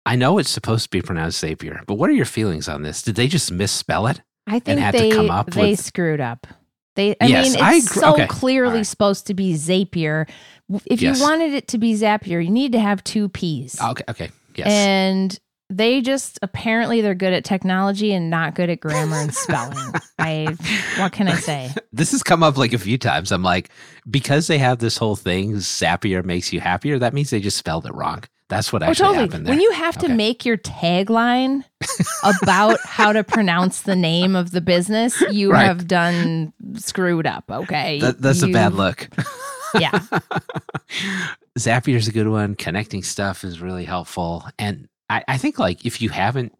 I 0.06 0.16
know 0.16 0.38
it's 0.38 0.50
supposed 0.50 0.84
to 0.84 0.90
be 0.90 1.02
pronounced 1.02 1.42
Zapier, 1.42 1.84
but 1.86 1.94
what 1.94 2.08
are 2.10 2.14
your 2.14 2.24
feelings 2.26 2.68
on 2.68 2.82
this? 2.82 3.02
Did 3.02 3.14
they 3.16 3.26
just 3.26 3.50
misspell 3.50 4.06
it? 4.06 4.20
I 4.46 4.58
think 4.58 4.80
they 4.92 5.10
they 5.10 5.70
with- 5.70 5.80
screwed 5.80 6.20
up. 6.20 6.46
They, 6.96 7.16
I 7.20 7.26
Yes, 7.26 7.54
mean, 7.54 7.62
I 7.62 7.74
it's 7.74 7.90
agree- 7.90 8.00
so 8.02 8.12
okay. 8.14 8.26
clearly 8.28 8.76
right. 8.78 8.86
supposed 8.86 9.26
to 9.26 9.34
be 9.34 9.54
Zapier. 9.54 10.28
If 10.86 11.02
Yes. 11.02 11.18
you 11.18 11.22
wanted 11.22 11.52
it 11.52 11.68
to 11.68 11.78
be 11.78 11.94
Zapier, 11.94 12.42
you 12.44 12.50
need 12.50 12.72
to 12.72 12.80
have 12.80 13.02
two 13.04 13.28
P's. 13.28 13.76
Oh, 13.80 13.90
okay, 13.90 14.04
okay. 14.08 14.30
Yes. 14.56 14.66
And 14.68 15.38
they 15.70 16.00
just 16.00 16.38
apparently 16.42 17.00
they're 17.00 17.14
good 17.14 17.32
at 17.32 17.44
technology 17.44 18.12
and 18.12 18.30
not 18.30 18.54
good 18.54 18.70
at 18.70 18.80
grammar 18.80 19.16
and 19.16 19.34
spelling. 19.34 19.92
I 20.18 20.56
what 20.98 21.12
can 21.12 21.26
I 21.28 21.34
say? 21.36 21.70
this 21.92 22.12
has 22.12 22.22
come 22.22 22.42
up 22.42 22.56
like 22.56 22.72
a 22.72 22.78
few 22.78 22.96
times. 22.98 23.32
I'm 23.32 23.42
like, 23.42 23.70
because 24.08 24.46
they 24.46 24.58
have 24.58 24.78
this 24.78 24.96
whole 24.96 25.16
thing, 25.16 25.54
Zapier 25.54 26.24
makes 26.24 26.52
you 26.52 26.60
happier, 26.60 26.98
that 26.98 27.12
means 27.14 27.30
they 27.30 27.40
just 27.40 27.56
spelled 27.56 27.86
it 27.86 27.94
wrong. 27.94 28.22
That's 28.50 28.72
what 28.72 28.82
Oh, 28.82 28.86
actually 28.86 29.06
totally. 29.06 29.24
happened 29.26 29.46
there. 29.46 29.52
When 29.52 29.60
you 29.60 29.72
have 29.72 29.96
to 29.98 30.06
Okay. 30.06 30.14
make 30.14 30.44
your 30.44 30.58
tagline 30.58 31.64
about 32.24 32.78
how 32.84 33.12
to 33.12 33.24
pronounce 33.24 33.80
the 33.82 33.96
name 33.96 34.36
of 34.36 34.50
the 34.50 34.60
business, 34.60 35.18
you 35.30 35.50
Right. 35.50 35.64
have 35.64 35.88
done 35.88 36.52
screwed 36.74 37.26
up. 37.26 37.44
Okay. 37.50 38.00
That- 38.00 38.20
that's 38.20 38.42
a 38.42 38.48
bad 38.48 38.74
look. 38.74 39.08
Yeah. 39.74 39.98
Zapier's 41.58 42.08
a 42.08 42.12
good 42.12 42.28
one. 42.28 42.54
Connecting 42.54 43.02
stuff 43.02 43.44
is 43.44 43.60
really 43.60 43.84
helpful. 43.84 44.44
And 44.58 44.88
I, 45.08 45.24
I 45.28 45.38
think 45.38 45.58
like 45.58 45.84
if 45.84 46.02
you 46.02 46.08
haven't 46.08 46.52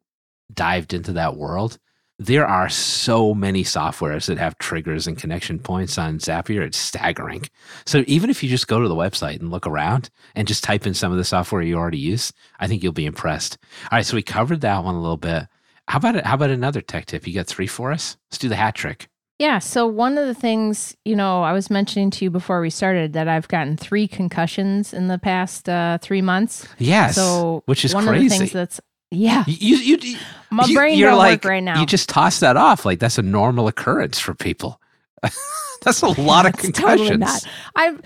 dived 0.53 0.92
into 0.92 1.12
that 1.12 1.37
world, 1.37 1.79
there 2.18 2.46
are 2.46 2.68
so 2.68 3.35
many 3.35 3.64
softwares 3.64 4.27
that 4.27 4.38
have 4.38 4.57
triggers 4.59 5.09
and 5.09 5.18
connection 5.18 5.59
points 5.59 5.98
on 5.98 6.18
Zapier. 6.18 6.62
It's 6.62 6.79
staggering. 6.79 7.44
So 7.87 8.05
even 8.07 8.31
if 8.31 8.42
you 8.42 8.48
just 8.48 8.68
go 8.68 8.81
to 8.81 8.88
the 8.88 8.94
website 8.94 9.40
and 9.40 9.50
look 9.50 9.66
around 9.66 10.11
and 10.37 10.46
just 10.46 10.62
type 10.62 10.87
in 10.87 10.94
some 10.94 11.11
of 11.11 11.18
the 11.18 11.24
software 11.24 11.62
you 11.62 11.77
already 11.77 11.98
use, 11.98 12.33
I 12.61 12.68
think 12.68 12.83
you'll 12.83 12.92
be 12.92 13.07
impressed. 13.07 13.59
All 13.90 13.98
right, 13.98 14.07
so 14.07 14.14
we 14.14 14.22
covered 14.22 14.61
that 14.61 14.85
one 14.85 14.94
a 14.94 15.00
little 15.00 15.16
bit. 15.16 15.48
How 15.88 15.98
about? 15.98 16.24
How 16.24 16.35
about 16.35 16.50
another 16.50 16.81
tech 16.81 17.07
tip? 17.07 17.27
You 17.27 17.35
got 17.35 17.46
three 17.46 17.66
for 17.66 17.92
us? 17.92 18.16
Let's 18.31 18.38
do 18.38 18.48
the 18.48 18.57
hat 18.57 18.74
trick. 18.74 19.09
Yeah. 19.38 19.59
So 19.59 19.87
one 19.87 20.16
of 20.16 20.27
the 20.27 20.35
things, 20.35 20.97
you 21.05 21.16
know, 21.16 21.42
I 21.42 21.53
was 21.53 21.70
mentioning 21.70 22.11
to 22.12 22.25
you 22.25 22.31
before 22.31 22.61
we 22.61 22.70
started 22.70 23.14
that 23.14 23.27
I've 23.29 23.49
gotten 23.49 23.77
three 23.77 24.07
concussions 24.07 24.92
in 24.94 25.09
the 25.09 25.18
past 25.18 25.68
uh, 25.68 25.99
three 26.01 26.23
months. 26.23 26.68
Yes. 26.79 27.16
So 27.16 27.62
which 27.66 27.85
is 27.85 27.94
one 27.94 28.07
crazy. 28.07 28.27
of 28.27 28.31
the 28.31 28.38
things 28.38 28.53
that's 28.53 28.81
yeah, 29.11 29.44
you, 29.47 29.77
you, 29.77 29.97
you, 29.97 30.18
my 30.51 30.64
you- 30.64 30.77
brain 30.77 30.99
you're 30.99 31.11
don't 31.11 31.18
like, 31.18 31.44
work 31.44 31.51
right 31.51 31.62
now. 31.62 31.79
You 31.81 31.87
just 31.87 32.09
toss 32.09 32.40
that 32.40 32.57
off 32.57 32.85
like 32.85 32.99
that's 32.99 33.18
a 33.18 33.23
normal 33.23 33.68
occurrence 33.68 34.18
for 34.18 34.35
people. 34.35 34.81
that's 35.83 36.03
a 36.03 36.20
lot 36.20 36.47
of 36.47 36.53
concussions. 36.57 37.09
Totally 37.09 37.16
not. 37.18 37.47
I 37.77 37.97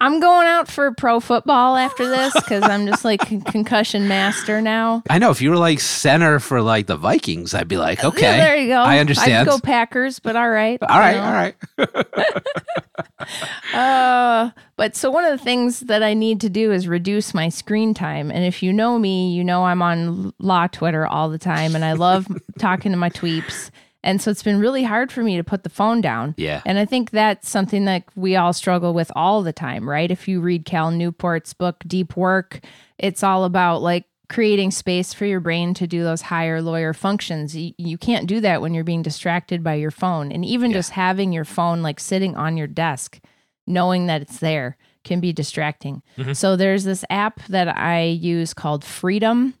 I'm 0.00 0.20
going 0.20 0.46
out 0.46 0.68
for 0.68 0.92
pro 0.92 1.20
football 1.20 1.76
after 1.76 2.06
this 2.06 2.34
because 2.34 2.62
I'm 2.64 2.86
just 2.86 3.04
like 3.04 3.20
con- 3.20 3.40
concussion 3.40 4.08
master 4.08 4.60
now. 4.60 5.02
I 5.08 5.18
know 5.18 5.30
if 5.30 5.40
you 5.40 5.50
were 5.50 5.56
like 5.56 5.80
center 5.80 6.38
for 6.38 6.60
like 6.60 6.86
the 6.86 6.96
Vikings, 6.96 7.54
I'd 7.54 7.68
be 7.68 7.78
like, 7.78 8.04
okay, 8.04 8.20
Yeah, 8.20 8.36
there 8.36 8.56
you 8.56 8.68
go. 8.68 8.82
I 8.82 8.98
understand. 8.98 9.48
I'd 9.48 9.52
go 9.52 9.58
Packers, 9.58 10.18
but 10.18 10.36
all 10.36 10.50
right, 10.50 10.78
all 10.82 10.98
right, 10.98 11.16
know. 11.16 11.22
all 11.22 11.32
right. 11.32 12.34
Uh, 13.74 14.50
but 14.76 14.94
so 14.94 15.10
one 15.10 15.24
of 15.24 15.36
the 15.36 15.44
things 15.44 15.80
that 15.80 16.02
I 16.02 16.14
need 16.14 16.40
to 16.42 16.48
do 16.48 16.72
is 16.72 16.86
reduce 16.86 17.34
my 17.34 17.48
screen 17.48 17.92
time. 17.92 18.30
And 18.30 18.44
if 18.44 18.62
you 18.62 18.72
know 18.72 18.98
me, 18.98 19.34
you 19.34 19.42
know 19.44 19.64
I'm 19.64 19.82
on 19.82 20.32
law 20.38 20.66
Twitter 20.66 21.06
all 21.06 21.28
the 21.28 21.38
time, 21.38 21.74
and 21.74 21.84
I 21.84 21.92
love 21.92 22.26
talking 22.58 22.92
to 22.92 22.98
my 22.98 23.10
tweeps. 23.10 23.70
And 24.06 24.22
so 24.22 24.30
it's 24.30 24.42
been 24.42 24.58
really 24.60 24.84
hard 24.84 25.12
for 25.12 25.22
me 25.22 25.36
to 25.36 25.44
put 25.44 25.62
the 25.64 25.68
phone 25.68 26.00
down. 26.00 26.34
Yeah. 26.38 26.62
And 26.64 26.78
I 26.78 26.84
think 26.86 27.10
that's 27.10 27.48
something 27.50 27.84
that 27.86 28.04
we 28.14 28.36
all 28.36 28.52
struggle 28.54 28.94
with 28.94 29.10
all 29.14 29.42
the 29.42 29.52
time, 29.52 29.86
right? 29.88 30.10
If 30.10 30.28
you 30.28 30.40
read 30.40 30.64
Cal 30.64 30.90
Newport's 30.90 31.52
book, 31.52 31.82
Deep 31.86 32.16
Work, 32.16 32.60
it's 32.98 33.22
all 33.22 33.44
about 33.44 33.82
like 33.82 34.04
creating 34.28 34.70
space 34.70 35.12
for 35.12 35.24
your 35.26 35.40
brain 35.40 35.74
to 35.74 35.86
do 35.86 36.02
those 36.02 36.22
higher 36.22 36.62
lawyer 36.62 36.92
functions. 36.92 37.54
You, 37.56 37.72
you 37.78 37.98
can't 37.98 38.26
do 38.26 38.40
that 38.40 38.60
when 38.62 38.74
you're 38.74 38.82
being 38.84 39.02
distracted 39.02 39.62
by 39.62 39.74
your 39.74 39.90
phone. 39.92 40.32
And 40.32 40.44
even 40.44 40.70
Yeah. 40.70 40.78
just 40.78 40.90
having 40.92 41.32
your 41.32 41.44
phone 41.44 41.82
like 41.82 42.00
sitting 42.00 42.36
on 42.36 42.56
your 42.56 42.66
desk, 42.66 43.20
knowing 43.66 44.06
that 44.06 44.22
it's 44.22 44.38
there 44.38 44.76
can 45.04 45.20
be 45.20 45.32
distracting. 45.32 46.02
Mhm. 46.18 46.34
So 46.34 46.56
there's 46.56 46.82
this 46.84 47.04
app 47.10 47.40
that 47.46 47.68
I 47.76 48.02
use 48.02 48.52
called 48.54 48.84
Freedom. 48.84 49.54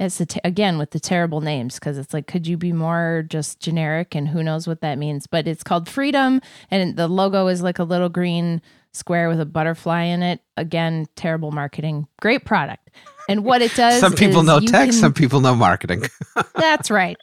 It's 0.00 0.20
a 0.20 0.26
t- 0.26 0.40
again 0.42 0.78
with 0.78 0.90
the 0.92 0.98
terrible 0.98 1.42
names 1.42 1.74
because 1.74 1.98
it's 1.98 2.14
like, 2.14 2.26
could 2.26 2.46
you 2.46 2.56
be 2.56 2.72
more 2.72 3.24
just 3.28 3.60
generic? 3.60 4.14
And 4.14 4.26
who 4.28 4.42
knows 4.42 4.66
what 4.66 4.80
that 4.80 4.96
means? 4.96 5.26
But 5.26 5.46
it's 5.46 5.62
called 5.62 5.88
Freedom, 5.88 6.40
and 6.70 6.96
the 6.96 7.06
logo 7.06 7.46
is 7.48 7.62
like 7.62 7.78
a 7.78 7.84
little 7.84 8.08
green 8.08 8.62
square 8.92 9.28
with 9.28 9.38
a 9.40 9.44
butterfly 9.46 10.04
in 10.04 10.22
it. 10.22 10.40
Again, 10.56 11.06
terrible 11.16 11.52
marketing. 11.52 12.08
Great 12.20 12.44
product. 12.44 12.90
And 13.28 13.44
what 13.44 13.62
it 13.62 13.74
does, 13.74 14.00
Some 14.00 14.14
people 14.14 14.42
know 14.42 14.58
tech, 14.58 14.86
can- 14.86 14.92
some 14.92 15.12
people 15.12 15.40
know 15.40 15.54
marketing. 15.54 16.04
that's 16.54 16.90
right. 16.90 17.16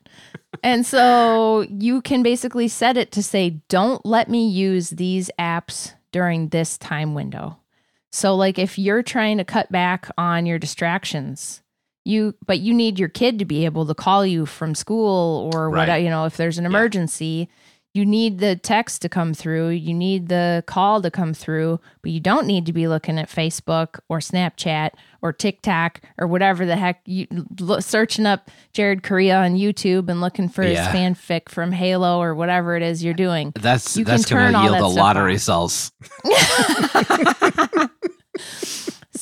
And 0.64 0.86
so 0.86 1.66
you 1.70 2.02
can 2.02 2.24
basically 2.24 2.68
set 2.68 2.96
it 2.96 3.12
to 3.14 3.24
say, 3.24 3.62
don't 3.70 4.06
let 4.06 4.30
me 4.30 4.48
use 4.48 4.92
these 4.92 5.30
apps 5.40 5.94
during 6.12 6.50
this 6.50 6.78
time 6.78 7.14
window. 7.14 7.58
So, 8.12 8.36
like, 8.36 8.58
if 8.58 8.80
you're 8.80 9.04
trying 9.04 9.38
to 9.40 9.44
cut 9.44 9.72
back 9.72 10.10
on 10.18 10.46
your 10.46 10.58
distractions, 10.58 11.62
you, 12.08 12.34
but 12.46 12.60
you 12.60 12.74
need 12.74 12.98
your 12.98 13.10
kid 13.10 13.38
to 13.40 13.46
be 13.46 13.66
able 13.66 13.86
to 13.86 13.94
call 13.94 14.26
you 14.26 14.46
from 14.46 14.74
school 14.76 15.50
or 15.54 15.70
Right. 15.70 15.88
what, 15.88 16.02
you 16.02 16.10
know, 16.10 16.26
if 16.26 16.38
there's 16.38 16.58
an 16.58 16.66
emergency, 16.66 17.50
you 17.94 18.06
need 18.06 18.38
the 18.38 18.56
text 18.56 19.02
to 19.02 19.10
come 19.10 19.34
through, 19.34 19.70
you 19.70 19.92
need 19.94 20.28
the 20.30 20.64
call 20.68 21.02
to 21.02 21.10
come 21.10 21.34
through, 21.34 21.80
but 22.04 22.12
you 22.12 22.20
don't 22.20 22.46
need 22.46 22.68
to 22.68 22.74
be 22.74 22.88
looking 22.88 23.18
at 23.18 23.28
Facebook 23.28 24.00
or 24.08 24.20
Snapchat 24.20 24.92
or 25.24 25.34
TikTok 25.34 26.02
or 26.20 26.28
whatever 26.28 26.64
the 26.66 26.76
heck 26.76 27.02
you 27.06 27.26
lo- 27.60 27.80
searching 27.80 28.28
up 28.28 28.52
Jared 28.72 29.02
Correia 29.02 29.38
on 29.38 29.56
YouTube 29.56 30.10
and 30.10 30.22
looking 30.22 30.48
for 30.48 30.64
Yeah. 30.64 30.92
his 30.92 30.96
fanfic 30.96 31.50
from 31.50 31.72
Halo 31.72 32.20
or 32.22 32.36
whatever 32.36 32.76
it 32.76 32.84
is 32.84 33.04
you're 33.04 33.16
doing. 33.16 33.52
That's 33.60 33.98
You 33.98 34.06
that's 34.06 34.26
going 34.26 34.44
turn 34.44 34.54
to 34.54 34.60
all 34.60 34.64
yield 34.66 34.78
a 34.80 34.88
lot 34.88 35.18
of 35.18 35.24
results. 35.24 35.92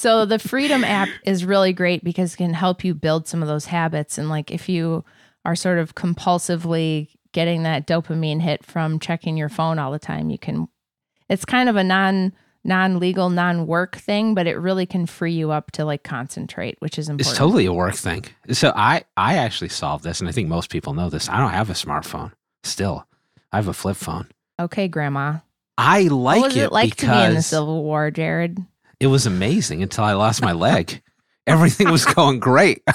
So 0.05 0.23
the 0.23 0.37
Freedom 0.37 0.83
app 0.83 1.09
is 1.23 1.45
really 1.45 1.73
great 1.73 2.03
because 2.03 2.35
it 2.35 2.37
can 2.37 2.53
help 2.53 2.83
you 2.83 2.93
build 2.93 3.27
some 3.27 3.41
of 3.41 3.47
those 3.47 3.65
habits. 3.65 4.19
And 4.19 4.29
like 4.29 4.51
if 4.51 4.69
you 4.69 5.03
are 5.43 5.55
sort 5.55 5.79
of 5.79 5.95
compulsively 5.95 7.07
getting 7.31 7.63
that 7.63 7.87
dopamine 7.87 8.39
hit 8.39 8.63
from 8.63 8.99
checking 8.99 9.35
your 9.35 9.49
phone 9.49 9.79
all 9.79 9.91
the 9.91 9.97
time, 9.97 10.29
you 10.29 10.37
can. 10.37 10.67
It's 11.27 11.43
kind 11.43 11.69
of 11.69 11.75
a 11.75 11.83
non 11.83 12.33
non 12.63 12.99
legal 12.99 13.31
non 13.31 13.65
work 13.65 13.95
thing, 13.95 14.35
but 14.35 14.45
it 14.45 14.59
really 14.59 14.85
can 14.85 15.07
free 15.07 15.33
you 15.33 15.49
up 15.49 15.71
to 15.71 15.85
like 15.85 16.03
concentrate, 16.03 16.75
which 16.81 16.99
is 16.99 17.09
important. 17.09 17.31
It's 17.31 17.39
totally 17.39 17.65
a 17.65 17.73
work 17.73 17.95
thing. 17.95 18.25
So 18.51 18.73
I 18.75 19.05
I 19.17 19.37
actually 19.37 19.69
solved 19.69 20.03
this, 20.03 20.19
and 20.19 20.29
I 20.29 20.31
think 20.31 20.47
most 20.47 20.69
people 20.69 20.93
know 20.93 21.09
this. 21.09 21.29
I 21.29 21.39
don't 21.39 21.49
have 21.49 21.71
a 21.71 21.73
smartphone 21.73 22.31
still. 22.63 23.07
I 23.51 23.55
have 23.55 23.67
a 23.67 23.73
flip 23.73 23.97
phone. 23.97 24.27
okay, 24.59 24.87
Grandma. 24.87 25.39
I 25.79 26.01
like 26.01 26.37
it. 26.37 26.41
what 26.41 26.45
was 26.45 26.57
it, 26.57 26.71
like 26.71 26.95
to 26.97 27.07
be 27.07 27.23
in 27.23 27.33
the 27.33 27.41
Civil 27.41 27.83
War, 27.83 28.11
Jared? 28.11 28.63
It 28.99 29.08
was 29.08 29.25
amazing 29.25 29.84
until 29.84 30.03
I 30.03 30.13
lost 30.13 30.41
my 30.41 30.51
leg. 30.51 31.01
Everything 31.47 31.91
was 31.91 32.05
going 32.05 32.39
great. 32.39 32.81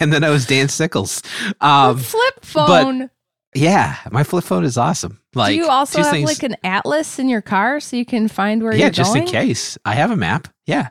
and 0.00 0.12
then 0.12 0.24
I 0.24 0.30
was 0.30 0.46
Dan 0.46 0.68
Sickles. 0.68 1.22
Um, 1.60 1.98
flip 1.98 2.44
phone. 2.44 3.10
yeah, 3.54 3.96
my 4.10 4.22
flip 4.22 4.44
phone 4.44 4.64
is 4.64 4.78
awesome. 4.78 5.20
Like 5.34 5.50
Do 5.50 5.56
you 5.56 5.68
also 5.68 6.02
have 6.02 6.10
things- 6.10 6.26
like 6.26 6.42
an 6.42 6.56
atlas 6.64 7.18
in 7.18 7.28
your 7.28 7.42
car 7.42 7.80
so 7.80 7.96
you 7.96 8.06
can 8.06 8.28
find 8.28 8.62
where 8.62 8.72
yeah, 8.72 8.86
you're 8.86 8.90
going? 8.90 8.92
Yeah, 8.92 8.96
just 8.96 9.14
going? 9.14 9.26
in 9.26 9.28
case. 9.28 9.78
I 9.84 9.94
have 9.94 10.10
a 10.10 10.16
map. 10.16 10.48
Yeah. 10.66 10.88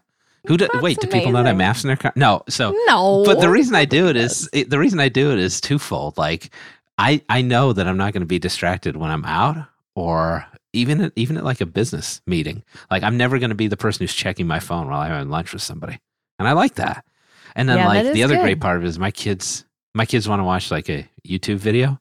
Who 0.47 0.57
do, 0.57 0.67
That's 0.71 0.83
wait? 0.83 0.99
Do 0.99 1.07
people 1.07 1.31
not 1.31 1.47
have 1.47 1.57
maps 1.57 1.83
in 1.83 1.87
their 1.87 1.97
car? 1.97 2.13
No. 2.15 2.43
So 2.47 2.75
No, 2.85 3.23
but 3.25 3.41
the 3.41 3.49
reason 3.49 3.73
I 3.73 3.85
do 3.85 4.07
it 4.07 4.15
is 4.15 4.47
it, 4.53 4.69
the 4.69 4.77
reason 4.77 4.99
I 4.99 5.09
do 5.09 5.31
it 5.31 5.39
is 5.39 5.59
twofold. 5.59 6.19
Like 6.19 6.51
I 6.99 7.23
I 7.29 7.41
know 7.41 7.73
that 7.73 7.87
I'm 7.87 7.97
not 7.97 8.13
going 8.13 8.21
to 8.21 8.27
be 8.27 8.37
distracted 8.37 8.95
when 8.95 9.09
I'm 9.09 9.25
out 9.25 9.65
or 9.95 10.45
even 10.75 11.01
at, 11.01 11.13
even 11.15 11.37
at 11.37 11.43
like 11.43 11.61
a 11.61 11.65
business 11.65 12.21
meeting. 12.27 12.63
Like 12.91 13.03
I'm 13.03 13.17
never 13.17 13.39
going 13.39 13.49
to 13.49 13.55
be 13.55 13.67
the 13.67 13.77
person 13.77 14.03
who's 14.03 14.13
checking 14.13 14.47
my 14.47 14.59
phone 14.59 14.87
while 14.87 15.01
I'm 15.01 15.11
having 15.11 15.29
lunch 15.29 15.53
with 15.53 15.61
somebody, 15.61 15.99
and 16.39 16.47
I 16.47 16.51
like 16.51 16.75
that. 16.75 17.05
And 17.55 17.69
then 17.69 17.77
Yeah, 17.77 17.87
like 17.87 18.13
the 18.13 18.23
other 18.23 18.35
good. 18.35 18.41
great 18.41 18.59
part 18.59 18.77
of 18.77 18.83
it 18.83 18.87
is 18.87 18.99
my 18.99 19.11
kids 19.11 19.65
my 19.93 20.05
kids 20.05 20.27
want 20.27 20.41
to 20.41 20.43
watch 20.43 20.71
like 20.71 20.89
a 20.89 21.07
YouTube 21.25 21.57
video, 21.57 21.99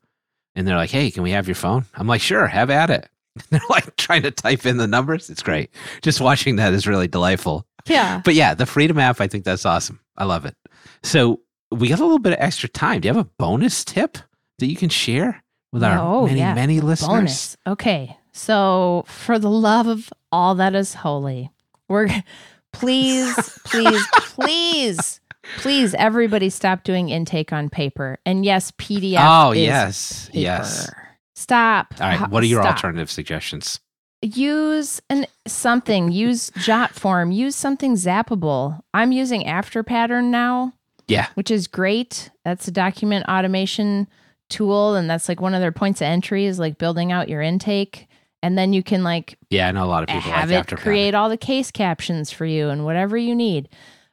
and 0.57 0.67
they're 0.67 0.77
like, 0.77 0.91
"Hey, 0.91 1.11
can 1.11 1.23
we 1.23 1.31
have 1.31 1.47
your 1.47 1.55
phone?" 1.55 1.85
I'm 1.95 2.09
like, 2.09 2.21
"Sure, 2.21 2.47
have 2.47 2.71
at 2.71 2.91
it." 2.91 3.09
they're 3.51 3.61
like 3.71 3.95
trying 3.97 4.23
to 4.23 4.31
type 4.31 4.67
in 4.67 4.77
the 4.79 4.87
numbers. 4.89 5.31
It's 5.31 5.43
great. 5.43 5.71
Just 6.03 6.21
watching 6.21 6.57
that 6.57 6.73
is 6.73 6.87
really 6.87 7.09
delightful. 7.09 7.67
yeah. 7.87 8.21
But 8.25 8.35
yeah, 8.35 8.55
the 8.55 8.67
Freedom 8.67 8.99
app, 8.99 9.21
I 9.21 9.27
think 9.29 9.45
that's 9.45 9.65
awesome. 9.67 10.01
I 10.17 10.25
love 10.25 10.45
it. 10.45 10.57
So 11.03 11.41
we 11.71 11.89
got 11.89 11.99
a 12.01 12.05
little 12.05 12.19
bit 12.19 12.33
of 12.33 12.39
extra 12.41 12.69
time. 12.69 13.01
Do 13.01 13.09
you 13.09 13.15
have 13.15 13.25
a 13.25 13.29
bonus 13.39 13.85
tip 13.85 14.19
that 14.59 14.67
you 14.67 14.77
can 14.77 14.89
share 14.89 15.43
with 15.75 15.85
our 15.85 15.99
Oh, 15.99 16.27
many, 16.27 16.39
yeah. 16.39 16.55
many 16.55 16.81
listeners? 16.81 17.09
Bonus. 17.09 17.57
Okay. 17.67 18.17
So, 18.33 19.05
for 19.07 19.39
the 19.39 19.51
love 19.51 19.87
of 19.87 20.11
all 20.33 20.55
that 20.55 20.75
is 20.75 20.95
holy, 20.95 21.51
we're 21.89 22.09
please, 22.73 23.35
please, 23.65 24.07
please, 24.13 25.21
please, 25.59 25.95
everybody 25.95 26.49
stop 26.51 26.83
doing 26.85 27.11
intake 27.11 27.53
on 27.53 27.69
paper. 27.69 28.19
And 28.25 28.45
yes, 28.45 28.71
PDF. 28.73 29.19
Oh, 29.21 29.53
yes. 29.53 30.27
paper. 30.27 30.39
Yes. 30.39 30.91
Stop. 31.35 31.95
All 32.01 32.09
right. 32.09 32.31
What 32.31 32.43
are 32.43 32.47
your 32.47 32.63
stop. 32.63 32.77
alternative 32.77 33.11
suggestions? 33.11 33.79
Use 34.23 35.03
an 35.11 35.27
something. 35.47 36.11
Use 36.11 36.51
Jot 36.57 36.93
form. 36.95 37.31
Use 37.31 37.55
something 37.55 37.95
zappable. 37.95 38.81
I'm 38.95 39.13
using 39.13 39.45
Afterpattern 39.45 40.31
now. 40.31 40.73
Yeah. 41.07 41.27
which 41.35 41.51
is 41.51 41.67
great. 41.67 42.31
That's 42.47 42.67
a 42.67 42.71
document 42.71 43.27
automation 43.29 44.09
tool, 44.55 44.95
and 44.95 45.11
that's 45.11 45.29
like 45.29 45.41
one 45.41 45.55
of 45.55 45.61
their 45.61 45.73
points 45.73 46.01
of 46.01 46.07
entry 46.07 46.47
is 46.47 46.59
like 46.59 46.79
building 46.79 47.13
out 47.13 47.29
your 47.29 47.43
intake, 47.43 48.09
and 48.43 48.57
then 48.57 48.73
you 48.73 48.83
can 48.83 49.03
like 49.03 49.37
Yeah, 49.51 49.69
I 49.69 49.73
know 49.73 49.85
a 49.85 49.87
lot 49.87 50.03
of 50.05 50.09
people 50.09 50.31
have 50.31 50.51
like 50.51 50.73
it 50.73 50.79
create 50.79 51.15
all 51.15 51.29
the 51.29 51.37
case 51.37 51.71
captions 51.71 52.31
for 52.31 52.47
you 52.47 52.69
and 52.69 52.85
whatever 52.85 53.17
you 53.17 53.35
need. 53.35 53.69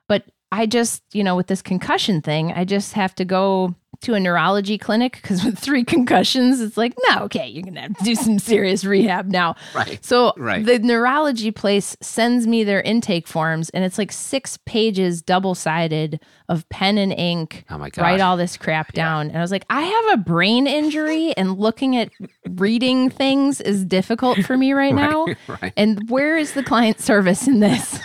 But 0.08 0.24
I 0.52 0.66
just, 0.66 1.04
you 1.14 1.24
know, 1.24 1.36
with 1.36 1.48
this 1.48 1.62
concussion 1.62 2.22
thing, 2.22 2.52
I 2.52 2.66
just 2.66 2.94
have 2.94 3.16
to 3.16 3.26
go 3.26 3.76
to 4.02 4.14
a 4.14 4.20
neurology 4.20 4.78
clinic 4.78 5.20
because 5.22 5.44
with 5.44 5.58
three 5.60 5.84
concussions, 5.96 6.60
it's 6.62 6.78
like, 6.78 6.94
no, 7.10 7.24
okay, 7.24 7.48
you're 7.48 7.64
gonna 7.64 7.82
have 7.82 7.98
to 7.98 8.04
do 8.04 8.16
some 8.16 8.40
serious 8.40 8.84
rehab 8.86 9.28
now. 9.28 9.56
Right. 9.76 10.04
So 10.04 10.34
Right. 10.38 10.66
the 10.66 10.80
neurology 10.80 11.52
place 11.52 11.96
sends 12.02 12.48
me 12.48 12.64
their 12.64 12.82
intake 12.82 13.28
forms, 13.28 13.70
and 13.72 13.84
it's 13.84 13.98
like 13.98 14.12
six 14.12 14.58
pages, 14.66 15.22
double 15.22 15.56
sided, 15.56 16.20
of 16.50 16.68
pen 16.70 16.98
and 16.98 17.14
ink. 17.14 17.64
Oh 17.70 17.78
my 17.78 17.90
god. 17.90 18.02
Write 18.02 18.20
all 18.22 18.36
this 18.38 18.58
crap 18.58 18.92
down, 18.94 19.28
and 19.30 19.38
I 19.38 19.42
was 19.42 19.52
like, 19.52 19.66
I 19.70 19.82
have 19.82 20.20
a 20.20 20.24
brain 20.24 20.68
injury, 20.68 21.34
and 21.38 21.58
looking 21.58 21.96
at 21.96 22.10
reading 22.50 23.10
things 23.10 23.62
is 23.62 23.86
difficult 23.86 24.40
for 24.46 24.58
me 24.58 24.74
right 24.74 24.94
now. 24.96 25.28
right. 25.62 25.74
And 25.78 26.10
where 26.10 26.38
is 26.38 26.54
the 26.54 26.64
client 26.64 27.00
service 27.00 27.48
in 27.48 27.60
this? 27.60 28.00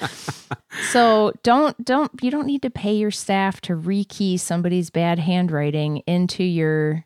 so 0.90 1.32
don't 1.42 1.82
don't 1.84 2.10
you 2.22 2.30
don't 2.30 2.46
need 2.46 2.62
to 2.62 2.70
pay 2.70 2.94
your 2.94 3.10
staff 3.10 3.60
to 3.62 3.74
rekey 3.74 4.38
somebody's 4.38 4.90
bad 4.90 5.18
handwriting 5.18 5.98
into 6.06 6.42
your 6.44 7.04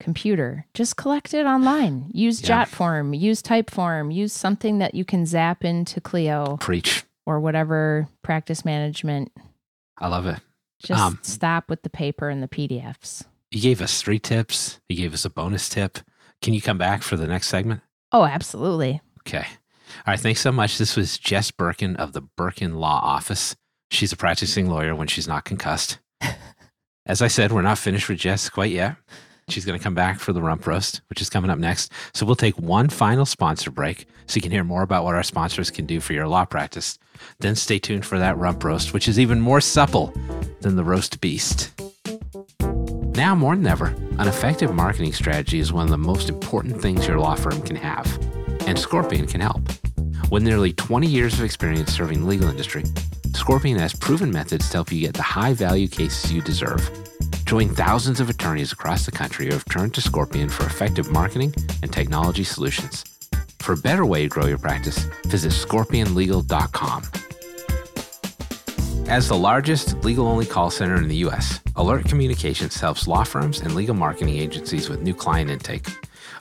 computer. 0.00 0.66
Just 0.74 0.96
collect 0.96 1.32
it 1.34 1.46
online. 1.46 2.10
Use 2.12 2.42
Yeah. 2.46 2.64
Jotform, 2.64 3.18
use 3.18 3.42
Typeform, 3.42 4.12
use 4.14 4.32
something 4.32 4.78
that 4.78 4.94
you 4.94 5.04
can 5.04 5.24
zap 5.24 5.64
into 5.64 6.00
Clio 6.00 6.58
Preach. 6.58 7.04
or 7.24 7.40
whatever 7.40 8.06
practice 8.22 8.64
management. 8.64 9.32
I 9.98 10.08
love 10.08 10.26
it. 10.26 10.38
Just 10.82 11.00
Um, 11.00 11.18
stop 11.22 11.70
with 11.70 11.82
the 11.82 11.88
paper 11.88 12.28
and 12.28 12.42
the 12.42 12.48
PDFs. 12.48 13.24
You 13.50 13.62
gave 13.62 13.80
us 13.80 14.02
three 14.02 14.18
tips. 14.18 14.80
You 14.88 14.96
gave 14.96 15.14
us 15.14 15.24
a 15.24 15.30
bonus 15.30 15.68
tip. 15.70 15.98
Can 16.42 16.52
you 16.52 16.60
come 16.60 16.76
back 16.76 17.02
for 17.02 17.16
the 17.16 17.26
next 17.26 17.48
segment? 17.48 17.80
Oh, 18.12 18.24
absolutely. 18.26 19.00
Okay. 19.20 19.46
All 20.06 20.12
right. 20.12 20.20
Thanks 20.20 20.40
so 20.40 20.52
much. 20.52 20.78
This 20.78 20.96
was 20.96 21.18
Jess 21.18 21.50
Birken 21.50 21.96
of 21.96 22.12
the 22.12 22.22
Birken 22.22 22.76
Law 22.76 23.00
Office. 23.02 23.56
She's 23.90 24.12
a 24.12 24.16
practicing 24.16 24.68
lawyer 24.68 24.94
when 24.94 25.06
she's 25.08 25.28
not 25.28 25.44
concussed. 25.44 25.98
As 27.06 27.22
I 27.22 27.28
said, 27.28 27.52
we're 27.52 27.62
not 27.62 27.78
finished 27.78 28.08
with 28.08 28.18
Jess 28.18 28.48
quite 28.48 28.72
yet. 28.72 28.96
She's 29.48 29.64
going 29.64 29.78
to 29.78 29.82
come 29.82 29.94
back 29.94 30.18
for 30.18 30.32
the 30.32 30.42
rump 30.42 30.66
roast, 30.66 31.02
which 31.08 31.22
is 31.22 31.30
coming 31.30 31.50
up 31.50 31.58
next. 31.58 31.92
So 32.14 32.26
we'll 32.26 32.34
take 32.34 32.58
one 32.58 32.88
final 32.88 33.24
sponsor 33.24 33.70
break 33.70 34.06
so 34.26 34.36
you 34.36 34.42
can 34.42 34.50
hear 34.50 34.64
more 34.64 34.82
about 34.82 35.04
what 35.04 35.14
our 35.14 35.22
sponsors 35.22 35.70
can 35.70 35.86
do 35.86 36.00
for 36.00 36.14
your 36.14 36.26
law 36.26 36.44
practice. 36.44 36.98
Then 37.38 37.54
stay 37.54 37.78
tuned 37.78 38.04
for 38.04 38.18
that 38.18 38.36
rump 38.36 38.64
roast, 38.64 38.92
which 38.92 39.06
is 39.06 39.20
even 39.20 39.40
more 39.40 39.60
supple 39.60 40.12
than 40.62 40.74
the 40.74 40.82
roast 40.82 41.20
beast. 41.20 41.70
Now 43.16 43.36
more 43.36 43.54
than 43.54 43.68
ever, 43.68 43.94
an 44.18 44.26
effective 44.26 44.74
marketing 44.74 45.12
strategy 45.12 45.60
is 45.60 45.72
one 45.72 45.84
of 45.84 45.90
the 45.90 45.96
most 45.96 46.28
important 46.28 46.82
things 46.82 47.06
your 47.06 47.20
law 47.20 47.36
firm 47.36 47.62
can 47.62 47.76
have, 47.76 48.06
and 48.66 48.78
Scorpion 48.78 49.26
can 49.26 49.40
help. 49.40 49.62
With 50.30 50.42
nearly 50.42 50.72
20 50.72 51.06
years 51.06 51.34
of 51.34 51.44
experience 51.44 51.92
serving 51.92 52.20
the 52.20 52.26
legal 52.26 52.48
industry, 52.48 52.84
Scorpion 53.34 53.78
has 53.78 53.94
proven 53.94 54.30
methods 54.30 54.68
to 54.70 54.78
help 54.78 54.92
you 54.92 55.00
get 55.00 55.14
the 55.14 55.22
high 55.22 55.54
value 55.54 55.88
cases 55.88 56.32
you 56.32 56.42
deserve. 56.42 56.90
Join 57.44 57.68
thousands 57.68 58.18
of 58.18 58.28
attorneys 58.28 58.72
across 58.72 59.06
the 59.06 59.12
country 59.12 59.46
who 59.46 59.52
have 59.52 59.64
turned 59.66 59.94
to 59.94 60.00
Scorpion 60.00 60.48
for 60.48 60.66
effective 60.66 61.10
marketing 61.10 61.54
and 61.82 61.92
technology 61.92 62.42
solutions. 62.42 63.04
For 63.60 63.74
a 63.74 63.76
better 63.76 64.04
way 64.04 64.22
to 64.22 64.28
grow 64.28 64.46
your 64.46 64.58
practice, 64.58 64.98
visit 65.26 65.52
scorpionlegal.com. 65.52 67.02
As 69.08 69.28
the 69.28 69.36
largest 69.36 70.04
legal 70.04 70.26
only 70.26 70.46
call 70.46 70.70
center 70.70 70.96
in 70.96 71.06
the 71.06 71.16
U.S., 71.18 71.60
Alert 71.76 72.06
Communications 72.06 72.80
helps 72.80 73.06
law 73.06 73.22
firms 73.22 73.60
and 73.60 73.76
legal 73.76 73.94
marketing 73.94 74.36
agencies 74.36 74.88
with 74.88 75.02
new 75.02 75.14
client 75.14 75.50
intake. 75.50 75.86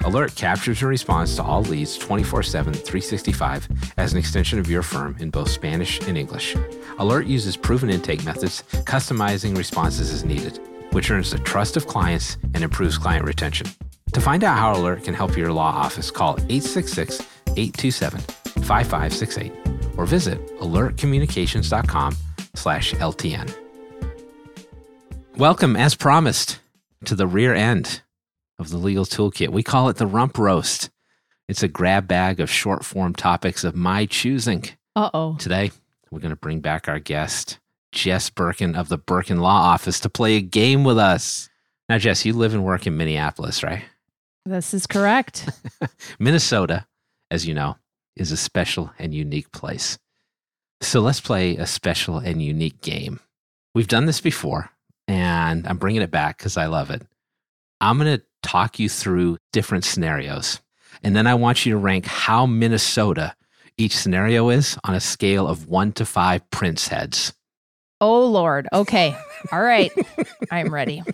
Alert 0.05 0.35
captures 0.35 0.83
and 0.83 0.89
responds 0.89 1.35
to 1.35 1.41
all 1.41 1.63
leads 1.63 1.97
24 1.97 2.43
7, 2.43 2.73
365 2.73 3.67
as 3.97 4.13
an 4.13 4.19
extension 4.19 4.59
of 4.59 4.69
your 4.69 4.83
firm 4.83 5.17
in 5.19 5.31
both 5.31 5.49
Spanish 5.49 5.99
and 6.07 6.15
English. 6.15 6.55
Alert 6.99 7.25
uses 7.25 7.57
proven 7.57 7.89
intake 7.89 8.23
methods, 8.23 8.61
customizing 8.85 9.57
responses 9.57 10.13
as 10.13 10.23
needed, 10.23 10.59
which 10.91 11.09
earns 11.09 11.31
the 11.31 11.39
trust 11.39 11.75
of 11.75 11.87
clients 11.87 12.37
and 12.53 12.63
improves 12.63 12.99
client 12.99 13.25
retention. 13.25 13.65
To 14.13 14.21
find 14.21 14.43
out 14.43 14.59
how 14.59 14.75
Alert 14.75 15.03
can 15.03 15.15
help 15.15 15.35
your 15.35 15.51
law 15.51 15.71
office, 15.71 16.11
call 16.11 16.33
866 16.49 17.21
827 17.57 18.21
5568 18.63 19.51
or 19.97 20.05
visit 20.05 20.39
alertcommunications.com 20.59 22.15
slash 22.53 22.93
LTN. 22.93 23.51
Welcome, 25.35 25.75
as 25.75 25.95
promised, 25.95 26.59
to 27.05 27.15
the 27.15 27.25
rear 27.25 27.55
end 27.55 28.01
of 28.59 28.69
the 28.69 28.77
legal 28.77 29.05
toolkit. 29.05 29.49
We 29.49 29.63
call 29.63 29.89
it 29.89 29.97
the 29.97 30.07
rump 30.07 30.37
roast. 30.37 30.89
It's 31.47 31.63
a 31.63 31.67
grab 31.67 32.07
bag 32.07 32.39
of 32.39 32.49
short 32.49 32.83
form 32.83 33.13
topics 33.13 33.63
of 33.63 33.75
my 33.75 34.05
choosing. 34.05 34.63
Uh 34.95 35.09
oh. 35.13 35.35
Today, 35.37 35.71
we're 36.09 36.19
going 36.19 36.29
to 36.31 36.35
bring 36.35 36.59
back 36.59 36.87
our 36.87 36.99
guest, 36.99 37.59
Jess 37.91 38.29
Birken 38.29 38.75
of 38.75 38.89
the 38.89 38.97
Birken 38.97 39.39
Law 39.39 39.61
Office, 39.61 39.99
to 40.01 40.09
play 40.09 40.35
a 40.35 40.41
game 40.41 40.83
with 40.83 40.97
us. 40.97 41.49
Now, 41.89 41.97
Jess, 41.97 42.25
you 42.25 42.33
live 42.33 42.53
and 42.53 42.63
work 42.63 42.87
in 42.87 42.97
Minneapolis, 42.97 43.61
right? 43.61 43.83
This 44.45 44.73
is 44.73 44.87
correct. 44.87 45.49
Minnesota, 46.19 46.87
as 47.29 47.47
you 47.47 47.53
know, 47.53 47.77
is 48.15 48.31
a 48.31 48.37
special 48.37 48.91
and 48.97 49.13
unique 49.13 49.51
place. 49.51 49.97
So 50.81 50.99
let's 50.99 51.19
play 51.19 51.57
a 51.57 51.65
special 51.65 52.17
and 52.17 52.41
unique 52.41 52.81
game. 52.81 53.19
We've 53.73 53.87
done 53.87 54.05
this 54.05 54.21
before, 54.21 54.69
and 55.07 55.67
I'm 55.67 55.77
bringing 55.77 56.01
it 56.01 56.11
back 56.11 56.37
because 56.37 56.57
I 56.57 56.67
love 56.67 56.89
it. 56.91 57.01
I'm 57.86 58.00
going 58.00 58.17
to 58.17 58.24
talk 58.41 58.80
you 58.80 58.89
through 58.89 59.38
different 59.54 59.84
scenarios, 59.84 60.60
and 61.04 61.15
then 61.15 61.28
I 61.28 61.36
want 61.36 61.67
you 61.67 61.74
to 61.74 61.78
rank 61.78 62.08
how 62.08 62.48
Minnesota 62.48 63.36
each 63.78 63.95
scenario 63.95 64.50
is 64.50 64.76
on 64.84 64.95
a 64.95 65.00
scale 65.00 65.48
of 65.48 65.67
one 65.67 65.91
to 65.93 66.06
five 66.06 66.50
prince 66.50 66.88
heads. 66.88 67.34
oh, 68.02 68.26
Lord. 68.26 68.67
Okay. 68.74 69.15
All 69.52 69.62
right. 69.62 69.91
I'm 70.52 70.74
ready. 70.74 71.04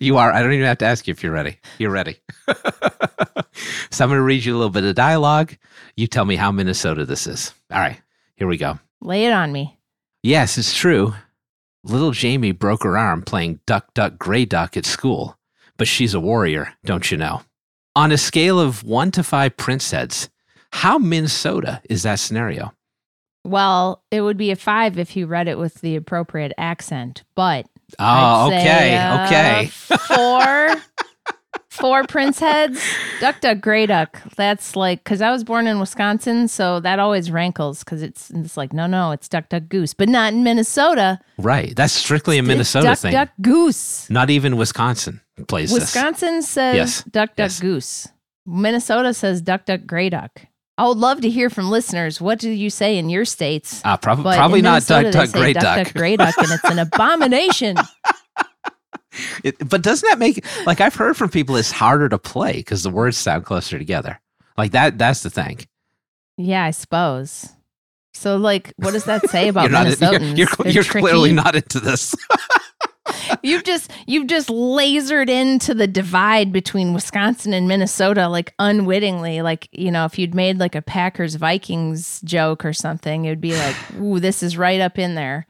You 0.00 0.16
are. 0.16 0.32
I 0.32 0.42
don't 0.42 0.52
even 0.52 0.64
have 0.66 0.78
to 0.78 0.86
ask 0.86 1.06
you 1.06 1.12
if 1.12 1.22
you're 1.22 1.32
ready. 1.32 1.58
You're 1.78 1.90
ready. 1.90 2.16
so 3.90 4.02
I'm 4.04 4.08
going 4.08 4.18
to 4.18 4.22
read 4.22 4.44
you 4.46 4.54
a 4.54 4.56
little 4.56 4.70
bit 4.70 4.84
of 4.84 4.94
dialogue. 4.94 5.54
You 5.94 6.06
tell 6.06 6.24
me 6.24 6.36
how 6.36 6.50
Minnesota 6.50 7.04
this 7.04 7.26
is. 7.26 7.52
All 7.70 7.78
right, 7.78 8.00
here 8.36 8.46
we 8.46 8.56
go. 8.56 8.78
Lay 9.02 9.26
it 9.26 9.32
on 9.32 9.52
me. 9.52 9.78
Yes, 10.22 10.56
it's 10.56 10.74
true. 10.74 11.12
Little 11.84 12.12
Jamie 12.12 12.52
broke 12.52 12.82
her 12.84 12.96
arm 12.96 13.22
playing 13.22 13.60
duck, 13.66 13.92
duck, 13.92 14.18
gray 14.18 14.46
duck 14.46 14.76
at 14.76 14.86
school, 14.86 15.36
but 15.76 15.88
she's 15.88 16.14
a 16.14 16.20
warrior, 16.20 16.74
don't 16.84 17.10
you 17.10 17.16
know? 17.16 17.42
On 17.94 18.10
a 18.12 18.18
scale 18.18 18.58
of 18.58 18.84
one 18.84 19.10
to 19.12 19.22
five 19.22 19.56
prince 19.56 19.90
heads, 19.90 20.30
how 20.72 20.98
Minnesota 20.98 21.80
is 21.90 22.02
that 22.04 22.18
scenario? 22.18 22.72
Well, 23.44 24.02
it 24.10 24.20
would 24.20 24.36
be 24.36 24.50
a 24.52 24.56
five 24.56 24.98
if 24.98 25.16
you 25.16 25.26
read 25.26 25.48
it 25.48 25.58
with 25.58 25.74
the 25.80 25.96
appropriate 25.96 26.52
accent, 26.56 27.24
but 27.34 27.66
Oh, 27.98 28.04
I'd 28.04 28.48
say, 28.50 28.60
okay, 28.60 28.96
uh, 28.96 29.26
okay. 29.26 29.66
four, 29.66 30.82
four 31.72 32.04
prince 32.04 32.38
heads. 32.38 32.80
Duck, 33.20 33.40
duck, 33.40 33.60
gray 33.60 33.86
duck. 33.86 34.20
That's 34.36 34.76
like 34.76 35.02
because 35.02 35.20
I 35.22 35.30
was 35.30 35.42
born 35.42 35.66
in 35.66 35.80
Wisconsin, 35.80 36.46
so 36.48 36.80
that 36.80 36.98
always 36.98 37.30
rankles 37.30 37.80
because 37.82 38.02
it's 38.02 38.30
it's 38.30 38.56
like 38.56 38.72
no, 38.72 38.86
no, 38.86 39.10
it's 39.12 39.28
duck, 39.28 39.48
duck, 39.48 39.64
goose, 39.68 39.94
but 39.94 40.08
not 40.08 40.32
in 40.32 40.44
Minnesota. 40.44 41.18
Right. 41.38 41.74
That's 41.74 41.92
strictly 41.92 42.38
a 42.38 42.42
Minnesota 42.42 42.86
duck, 42.88 42.98
thing. 42.98 43.12
duck, 43.12 43.28
duck, 43.28 43.34
goose. 43.40 44.08
Not 44.10 44.30
even 44.30 44.56
Wisconsin 44.56 45.20
plays 45.48 45.72
this. 45.72 45.80
Wisconsin 45.80 46.42
says 46.42 46.76
Yes, 46.76 47.02
duck, 47.04 47.30
duck, 47.30 47.38
yes. 47.50 47.60
goose. 47.60 48.08
Minnesota 48.46 49.14
says 49.14 49.40
duck, 49.40 49.64
duck, 49.64 49.86
gray 49.86 50.10
duck. 50.10 50.42
I 50.78 50.88
would 50.88 50.96
love 50.96 51.20
to 51.20 51.28
hear 51.28 51.50
from 51.50 51.70
listeners. 51.70 52.18
What 52.20 52.38
do 52.38 52.50
you 52.50 52.70
say 52.70 52.96
in 52.96 53.10
your 53.10 53.24
states? 53.26 53.82
Uh, 53.84 53.96
prob- 53.98 54.22
probably 54.22 54.62
not 54.62 54.84
duck, 54.86 55.12
duck, 55.12 55.30
gray 55.30 55.52
duck, 55.52 55.62
duck. 55.62 55.84
duck, 55.86 55.94
gray 55.94 56.16
duck, 56.16 56.34
and 56.38 56.50
it's 56.50 56.64
an 56.64 56.78
abomination. 56.80 57.76
It, 59.44 59.68
but 59.68 59.82
doesn't 59.82 60.08
that 60.08 60.18
make 60.18 60.44
like 60.66 60.80
I've 60.80 60.94
heard 60.94 61.16
from 61.16 61.28
people 61.28 61.56
it's 61.56 61.70
harder 61.70 62.08
to 62.08 62.18
play 62.18 62.54
because 62.54 62.82
the 62.82 62.90
words 62.90 63.16
sound 63.16 63.44
closer 63.44 63.78
together. 63.78 64.20
Like 64.56 64.72
that. 64.72 64.98
That's 64.98 65.22
the 65.22 65.30
thing. 65.30 65.60
yeah, 66.36 66.64
I 66.64 66.70
suppose. 66.70 67.48
So, 68.14 68.36
like, 68.36 68.72
what 68.76 68.92
does 68.92 69.04
that 69.04 69.28
say 69.30 69.48
about 69.48 69.62
you're 69.62 69.70
not. 69.70 69.86
Minnesotans? 69.86 70.36
You're, 70.36 70.48
you're, 70.64 70.68
you're 70.72 70.84
clearly 70.84 71.32
not 71.32 71.56
into 71.56 71.80
this. 71.80 72.14
You've 73.42 73.64
just 73.64 73.90
you've 74.06 74.26
just 74.28 74.48
lasered 74.48 75.28
into 75.28 75.74
the 75.74 75.86
divide 75.86 76.52
between 76.52 76.92
Wisconsin 76.92 77.52
and 77.52 77.66
Minnesota, 77.66 78.28
like 78.28 78.54
unwittingly. 78.58 79.42
Like 79.42 79.68
you 79.72 79.90
know, 79.90 80.04
if 80.04 80.18
you'd 80.18 80.34
made 80.34 80.58
like 80.58 80.74
a 80.74 80.82
Packers 80.82 81.34
Vikings 81.34 82.20
joke 82.22 82.64
or 82.64 82.72
something, 82.72 83.24
it 83.24 83.30
would 83.30 83.40
be 83.40 83.56
like, 83.56 83.76
"Ooh, 83.98 84.20
this 84.20 84.42
is 84.42 84.56
right 84.56 84.80
up 84.80 84.98
in 84.98 85.14
there." 85.14 85.46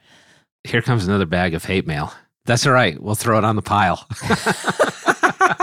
Here 0.64 0.81
comes 0.81 1.07
another 1.07 1.27
bag 1.27 1.55
of 1.55 1.64
hate 1.64 1.87
mail. 1.87 2.14
That's 2.45 2.67
all 2.67 2.73
right. 2.73 3.01
We'll 3.01 3.15
throw 3.15 3.39
it 3.39 3.45
on 3.45 3.57
the 3.57 3.63
pile. 3.63 4.07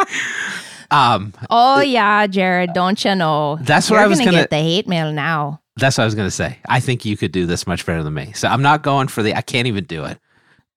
um, 0.91 1.33
Oh 1.49 1.81
yeah, 1.81 2.27
Jared, 2.27 2.73
don't 2.73 3.03
you 3.03 3.15
know? 3.15 3.57
That's 3.61 3.89
what 3.89 3.97
You're 3.97 4.05
I 4.05 4.07
was 4.07 4.19
gonna, 4.19 4.31
gonna- 4.31 4.43
get 4.43 4.49
the 4.49 4.57
hate 4.57 4.87
mail 4.87 5.11
now. 5.11 5.61
that's 5.77 5.97
what 5.97 6.03
I 6.03 6.05
was 6.05 6.15
going 6.15 6.27
to 6.27 6.31
say. 6.31 6.57
I 6.67 6.79
think 6.79 7.05
you 7.05 7.17
could 7.17 7.31
do 7.31 7.45
this 7.45 7.67
much 7.67 7.85
better 7.85 8.03
than 8.03 8.13
me. 8.13 8.31
So 8.33 8.47
I'm 8.47 8.61
not 8.61 8.83
going 8.83 9.07
for 9.07 9.23
the. 9.23 9.35
I 9.35 9.41
can't 9.41 9.67
even 9.67 9.83
do 9.85 10.05
it. 10.05 10.19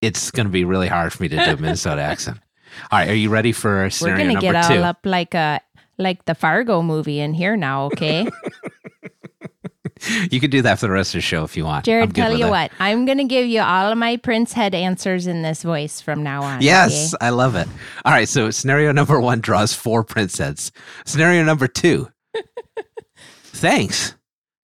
It's 0.01 0.31
going 0.33 0.47
to 0.47 0.53
be 0.53 0.65
really 0.65 0.89
hard 0.89 1.13
for 1.13 1.23
me 1.23 1.29
to 1.29 1.37
do 1.37 1.53
a 1.53 1.57
Minnesota 1.57 2.03
accent. 2.13 2.39
All 2.91 2.99
right, 2.99 3.09
are 3.09 3.15
you 3.15 3.31
ready 3.31 3.53
for 3.53 3.89
scenario 3.91 4.25
number 4.27 4.41
two? 4.41 4.47
We're 4.47 4.53
gonna 4.53 4.63
get 4.65 4.73
two? 4.75 4.79
all 4.81 4.85
up 4.85 4.99
like 5.05 5.35
a 5.35 5.61
like 5.99 6.25
the 6.25 6.35
Fargo 6.35 6.83
movie 6.83 7.21
in 7.21 7.35
here 7.35 7.57
now, 7.57 7.85
okay? 7.87 8.27
You 10.31 10.41
could 10.41 10.51
do 10.51 10.63
that 10.63 10.79
for 10.79 10.87
the 10.87 10.93
rest 10.93 11.15
of 11.15 11.19
the 11.19 11.23
show 11.23 11.45
if 11.45 11.57
you 11.57 11.65
want. 11.65 11.85
Jared, 11.85 12.15
tell 12.15 12.37
you 12.37 12.47
it. 12.47 12.51
what, 12.51 12.73
I'm 12.81 13.05
gonna 13.05 13.25
give 13.25 13.47
you 13.47 13.61
all 13.61 13.91
of 13.93 13.99
my 13.99 14.17
Prince 14.17 14.53
Head 14.53 14.75
answers 14.75 15.27
in 15.27 15.43
this 15.43 15.63
voice 15.63 16.01
from 16.01 16.23
now 16.23 16.43
on. 16.43 16.63
Yes, 16.63 17.15
okay? 17.15 17.27
I 17.27 17.31
love 17.31 17.55
it. 17.55 17.69
All 18.05 18.13
right, 18.13 18.29
so 18.29 18.51
scenario 18.51 18.93
number 18.93 19.21
one 19.21 19.41
draws 19.41 19.73
four 19.73 20.05
prince 20.05 20.39
heads. 20.39 20.73
Scenario 21.05 21.45
number 21.45 21.67
two. 21.67 22.09
Thanks. 23.45 24.15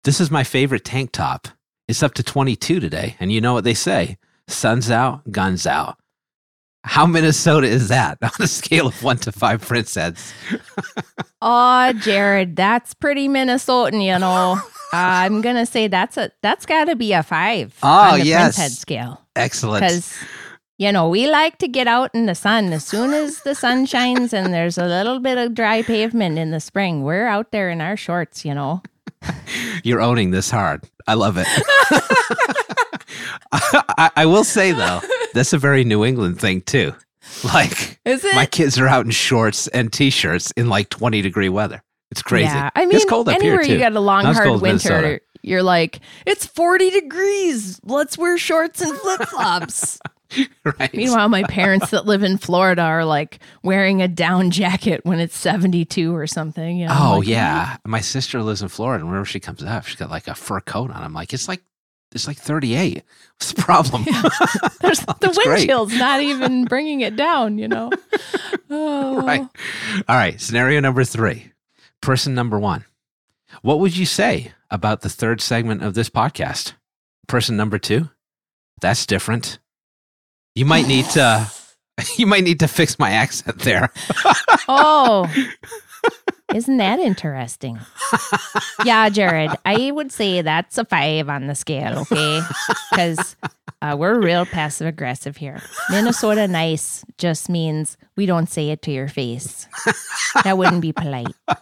This 0.05 0.21
is 0.21 0.31
my 0.31 0.45
favorite 0.45 0.85
tank 0.85 1.13
top. 1.13 1.49
It's 1.87 2.03
up 2.03 2.15
to 2.15 2.23
22 2.23 2.81
today, 2.81 3.17
and 3.21 3.33
you 3.33 3.41
know 3.41 3.55
what 3.55 3.65
they 3.65 3.75
say 3.75 4.19
sun's 4.49 4.91
out, 4.91 5.31
guns 5.31 5.67
out. 5.67 5.99
How 6.85 7.07
Minnesota 7.07 7.67
is 7.67 7.89
that 7.89 8.19
on 8.23 8.31
a 8.41 8.47
scale 8.47 8.87
of 8.89 9.03
one 9.03 9.19
to 9.19 9.33
five 9.33 9.61
prince 9.63 9.95
heads? 9.95 10.33
Oh, 11.43 11.93
Jared, 12.01 12.57
that's 12.57 12.95
pretty 12.95 13.29
Minnesotan, 13.29 14.05
you 14.05 14.19
know. 14.19 14.61
Uh, 14.91 14.97
I'm 14.97 15.43
gonna 15.43 15.67
say 15.67 15.87
that's 15.87 16.17
a 16.17 16.31
that's 16.41 16.65
got 16.65 16.87
to 16.87 16.97
be 16.97 17.13
a 17.13 17.23
five 17.23 17.77
Oh, 17.83 17.87
on 18.15 18.21
the 18.21 18.25
yes. 18.25 18.41
Prince 18.41 18.57
Head 18.57 18.71
scale 18.73 19.21
Excellent. 19.37 19.83
because 19.85 20.17
you 20.79 20.91
know 20.91 21.11
we 21.11 21.27
like 21.31 21.59
to 21.59 21.69
get 21.69 21.87
out 21.87 22.11
in 22.15 22.25
the 22.25 22.35
sun 22.35 22.73
as 22.73 22.87
soon 22.87 23.13
as 23.13 23.43
the 23.43 23.55
sun 23.55 23.85
shines 23.85 24.33
and 24.33 24.55
there's 24.55 24.79
a 24.79 24.87
little 24.87 25.21
bit 25.21 25.37
of 25.37 25.53
dry 25.55 25.83
pavement 25.83 26.39
in 26.39 26.53
the 26.53 26.59
spring. 26.61 27.03
We're 27.03 27.27
out 27.27 27.53
there 27.53 27.69
in 27.69 27.83
our 27.83 27.99
shorts, 27.99 28.47
you 28.47 28.55
know. 28.55 28.81
You're 29.85 30.01
owning 30.01 30.31
this 30.31 30.51
hard. 30.51 30.85
I 31.07 31.13
love 31.13 31.37
it. 31.37 31.47
I, 33.53 34.11
I 34.17 34.27
will 34.27 34.45
say, 34.45 34.73
though, 34.73 35.01
that's 35.35 35.53
a 35.53 35.59
very 35.59 35.85
New 35.85 36.05
England 36.05 36.41
thing, 36.41 36.63
too. 36.63 36.95
Like, 37.45 38.01
Is 38.05 38.25
it? 38.25 38.35
my 38.35 38.47
kids 38.47 38.79
are 38.79 38.89
out 38.89 39.05
in 39.05 39.11
shorts 39.11 39.69
and 39.69 39.93
t-shirts 39.93 40.51
in 40.53 40.69
like 40.69 40.89
20 40.89 41.23
degree 41.23 41.49
weather. 41.49 41.83
It's 42.11 42.23
crazy. 42.23 42.47
Yeah, 42.47 42.71
I 42.75 42.87
mean, 42.87 42.97
it's 42.97 43.05
cold 43.05 43.29
up 43.29 43.35
anywhere 43.35 43.59
here 43.59 43.67
too. 43.67 43.73
you 43.75 43.79
got 43.79 43.93
a 43.93 44.01
long, 44.01 44.23
Not 44.23 44.35
hard 44.35 44.63
winter, 44.63 45.21
you're 45.43 45.63
like, 45.63 46.01
it's 46.27 46.47
40 46.47 46.91
degrees. 46.91 47.81
Let's 47.85 48.19
wear 48.19 48.39
shorts 48.39 48.81
and 48.81 48.97
flip 48.99 49.23
flops. 49.29 49.99
right. 50.79 50.93
Meanwhile, 50.93 51.29
my 51.29 51.43
parents 51.45 51.91
that 51.91 52.07
live 52.07 52.23
in 52.23 52.39
Florida 52.39 52.83
are 52.83 53.05
like 53.05 53.39
wearing 53.63 54.03
a 54.03 54.09
down 54.09 54.51
jacket 54.51 55.01
when 55.05 55.21
it's 55.21 55.37
72 55.37 56.15
or 56.15 56.27
something. 56.27 56.79
You 56.79 56.89
know, 56.89 56.97
oh 56.99 57.19
like, 57.19 57.29
yeah, 57.29 57.77
my 57.87 58.01
sister 58.01 58.43
lives 58.43 58.63
in 58.63 58.69
Florida, 58.69 59.03
and 59.03 59.09
whenever 59.11 59.25
she 59.25 59.41
comes 59.41 59.63
up, 59.63 59.87
she's 59.87 59.97
got 59.97 60.11
like 60.11 60.29
a 60.29 60.35
fur 60.35 60.61
coat 60.61 60.91
on. 60.91 61.03
I'm 61.03 61.15
like, 61.15 61.33
it's 61.33 61.49
like 61.49 61.63
it's 62.13 62.27
like 62.27 62.39
38. 62.39 63.03
What's 63.37 63.53
the 63.53 63.63
problem? 63.63 64.05
There's 64.81 65.01
the 65.01 65.17
wind 65.21 65.35
great. 65.45 65.67
chill's 65.67 65.95
not 65.95 66.21
even 66.23 66.65
bringing 66.65 67.01
it 67.03 67.17
down, 67.17 67.59
you 67.59 67.69
know? 67.69 67.91
Oh. 68.71 69.23
right. 69.23 69.41
All 69.41 70.17
right. 70.17 70.39
Scenario 70.39 70.81
number 70.81 71.03
three. 71.03 71.53
Person 72.03 72.35
number 72.35 72.59
one. 72.59 72.85
What 73.63 73.81
would 73.81 73.97
you 73.97 74.05
say 74.05 74.53
about 74.71 75.01
the 75.01 75.09
third 75.09 75.41
segment 75.41 75.83
of 75.83 75.95
this 75.95 76.11
podcast? 76.11 76.75
Person 77.29 77.57
number 77.57 77.79
two. 77.79 78.11
That's 78.83 79.07
different. 79.07 79.59
You 80.55 80.67
might 80.67 80.87
need 80.87 81.07
to. 81.11 81.51
You 82.19 82.27
might 82.27 82.45
need 82.45 82.61
to 82.61 82.69
fix 82.69 82.99
my 82.99 83.11
accent 83.11 83.59
there. 83.61 83.91
Oh. 84.69 85.27
Isn't 86.55 86.79
that 86.79 86.99
interesting? 86.99 87.79
yeah, 88.85 89.09
Jared, 89.11 89.51
I 89.67 89.91
would 89.91 90.11
say 90.11 90.41
that's 90.41 90.79
a 90.79 90.85
five 90.85 91.29
on 91.29 91.47
the 91.47 91.55
scale, 91.55 91.99
okay? 91.99 92.41
Because 92.91 93.37
uh, 93.83 93.97
we're 93.99 94.19
real 94.19 94.47
passive 94.47 94.87
aggressive 94.87 95.37
here. 95.37 95.61
Minnesota 95.91 96.49
nice 96.49 97.05
just 97.19 97.51
means 97.51 97.99
we 98.17 98.25
don't 98.25 98.49
say 98.49 98.71
it 98.71 98.81
to 98.83 98.91
your 98.91 99.09
face. 99.09 99.69
That 100.43 100.57
wouldn't 100.57 100.83
be 100.83 100.93
polite. 100.93 101.35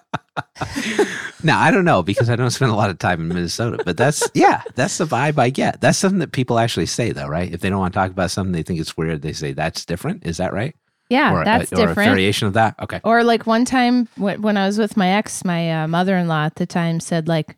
Now, 1.43 1.61
I 1.61 1.71
don't 1.71 1.85
know 1.85 2.03
because 2.03 2.29
I 2.29 2.37
don't 2.37 2.51
spend 2.51 2.73
a 2.73 2.75
lot 2.75 2.91
of 2.91 2.99
time 2.99 3.21
in 3.21 3.29
Minnesota, 3.29 3.83
but 3.85 3.97
that's, 3.97 4.29
yeah, 4.35 4.63
that's 4.75 4.99
the 4.99 5.05
vibe 5.05 5.39
I 5.39 5.51
get. 5.51 5.81
That's 5.81 5.97
something 5.99 6.19
that 6.19 6.33
people 6.33 6.59
actually 6.59 6.87
say, 6.87 7.13
though, 7.13 7.29
right? 7.29 7.53
If 7.53 7.61
they 7.61 7.71
don't 7.71 7.79
want 7.79 7.95
to 7.95 7.99
talk 7.99 8.11
about 8.11 8.31
something 8.31 8.53
they 8.53 8.63
think 8.63 8.81
it's 8.81 8.97
weird, 8.97 9.23
they 9.23 9.33
say 9.33 9.53
that's 9.53 9.85
different. 9.85 10.27
Is 10.27 10.39
that 10.39 10.53
right? 10.53 10.75
Yeah, 11.09 11.35
or, 11.35 11.45
that's 11.45 11.71
a, 11.73 11.77
or 11.77 11.87
different. 11.87 12.09
a 12.09 12.13
variation 12.13 12.49
of 12.49 12.55
that? 12.55 12.75
Okay. 12.83 13.01
Or 13.05 13.23
like 13.23 13.47
one 13.47 13.65
time 13.65 14.09
when, 14.17 14.57
I 14.57 14.67
was 14.67 14.79
with 14.79 14.97
my 14.97 15.09
ex, 15.11 15.45
my 15.45 15.83
uh, 15.85 15.89
mother-in-law 15.89 16.47
at 16.47 16.57
the 16.57 16.67
time 16.67 16.99
said 17.01 17.29
like, 17.29 17.57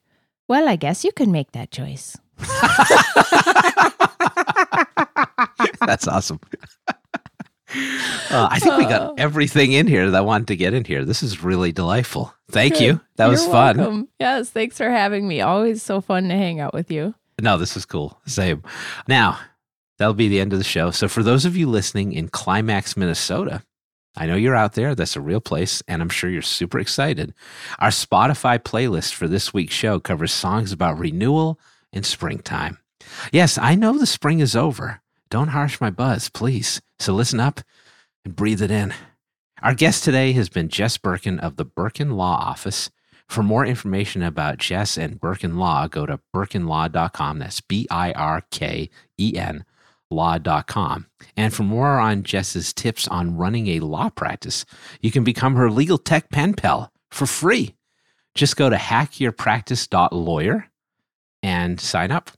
"Well, 0.48 0.68
I 0.68 0.76
guess 0.76 1.04
you 1.04 1.12
can 1.12 1.32
make 1.32 1.52
that 1.52 1.70
choice." 1.70 2.16
That's 5.80 6.06
awesome. 6.08 6.40
Uh, 8.30 8.48
I 8.50 8.58
think 8.60 8.78
we 8.78 8.86
Oh. 8.86 8.88
got 8.88 9.20
everything 9.20 9.72
in 9.72 9.86
here 9.86 10.10
that 10.10 10.16
I 10.16 10.22
wanted 10.22 10.46
to 10.48 10.56
get 10.56 10.72
in 10.72 10.86
here. 10.86 11.04
This 11.04 11.22
is 11.22 11.44
really 11.44 11.70
delightful. 11.70 12.32
Thank 12.50 12.80
you. 12.80 12.98
That 13.16 13.26
was 13.26 13.42
You're 13.42 13.52
fun. 13.52 13.76
welcome. 13.76 14.08
Yes, 14.18 14.48
thanks 14.48 14.78
for 14.78 14.88
having 14.88 15.28
me. 15.28 15.42
Always 15.42 15.82
so 15.82 16.00
fun 16.00 16.30
to 16.30 16.34
hang 16.34 16.60
out 16.60 16.72
with 16.72 16.90
you. 16.90 17.14
No, 17.42 17.58
this 17.58 17.76
is 17.76 17.84
cool. 17.84 18.18
Same. 18.26 18.62
Now, 19.06 19.38
that'll 19.98 20.14
be 20.14 20.28
the 20.28 20.40
end 20.40 20.52
of 20.52 20.58
the 20.58 20.64
show. 20.64 20.90
So, 20.90 21.08
for 21.08 21.22
those 21.22 21.44
of 21.44 21.56
you 21.56 21.68
listening 21.68 22.12
in 22.12 22.28
Climax, 22.28 22.96
Minnesota, 22.96 23.62
I 24.16 24.26
know 24.26 24.36
you're 24.36 24.56
out 24.56 24.72
there. 24.72 24.94
That's 24.94 25.16
a 25.16 25.20
real 25.20 25.40
place, 25.40 25.82
and 25.86 26.00
I'm 26.00 26.08
sure 26.08 26.30
you're 26.30 26.42
super 26.42 26.78
excited. 26.78 27.34
Our 27.78 27.90
Spotify 27.90 28.58
playlist 28.58 29.14
for 29.14 29.28
this 29.28 29.52
week's 29.52 29.74
show 29.74 30.00
covers 30.00 30.32
songs 30.32 30.72
about 30.72 30.98
renewal 30.98 31.60
and 31.92 32.06
springtime. 32.06 32.78
Yes, 33.32 33.58
I 33.58 33.74
know 33.74 33.98
the 33.98 34.06
spring 34.06 34.40
is 34.40 34.56
over. 34.56 35.00
Don't 35.30 35.48
harsh 35.48 35.80
my 35.80 35.90
buzz, 35.90 36.30
please. 36.30 36.80
So, 36.98 37.14
listen 37.14 37.40
up 37.40 37.60
and 38.24 38.34
breathe 38.34 38.62
it 38.62 38.70
in. 38.70 38.94
Our 39.62 39.74
guest 39.74 40.04
today 40.04 40.32
has 40.32 40.48
been 40.48 40.68
Jess 40.68 40.98
Birken 40.98 41.40
of 41.40 41.56
the 41.56 41.66
Birken 41.66 42.14
Law 42.14 42.36
Office. 42.36 42.90
For 43.26 43.42
more 43.42 43.66
information 43.66 44.22
about 44.22 44.56
Jess 44.56 44.96
and 44.96 45.20
Birken 45.20 45.58
Law, 45.58 45.86
go 45.86 46.06
to 46.06 46.20
birkenlaw.com. 46.34 47.40
That's 47.40 47.60
B 47.60 47.86
I 47.90 48.12
R 48.12 48.42
K 48.50 48.88
E 49.18 49.32
N 49.36 49.64
law.com. 50.10 51.06
And 51.36 51.52
for 51.52 51.62
more 51.62 51.98
on 51.98 52.22
Jess's 52.22 52.72
tips 52.72 53.06
on 53.08 53.36
running 53.36 53.68
a 53.68 53.80
law 53.80 54.08
practice, 54.10 54.64
you 55.00 55.10
can 55.10 55.24
become 55.24 55.56
her 55.56 55.70
legal 55.70 55.98
tech 55.98 56.30
pen 56.30 56.54
pal 56.54 56.92
for 57.10 57.26
free. 57.26 57.74
Just 58.34 58.56
go 58.56 58.70
to 58.70 58.76
hackyourpractice.lawyer 58.76 60.66
and 61.42 61.80
sign 61.80 62.10
up, 62.10 62.30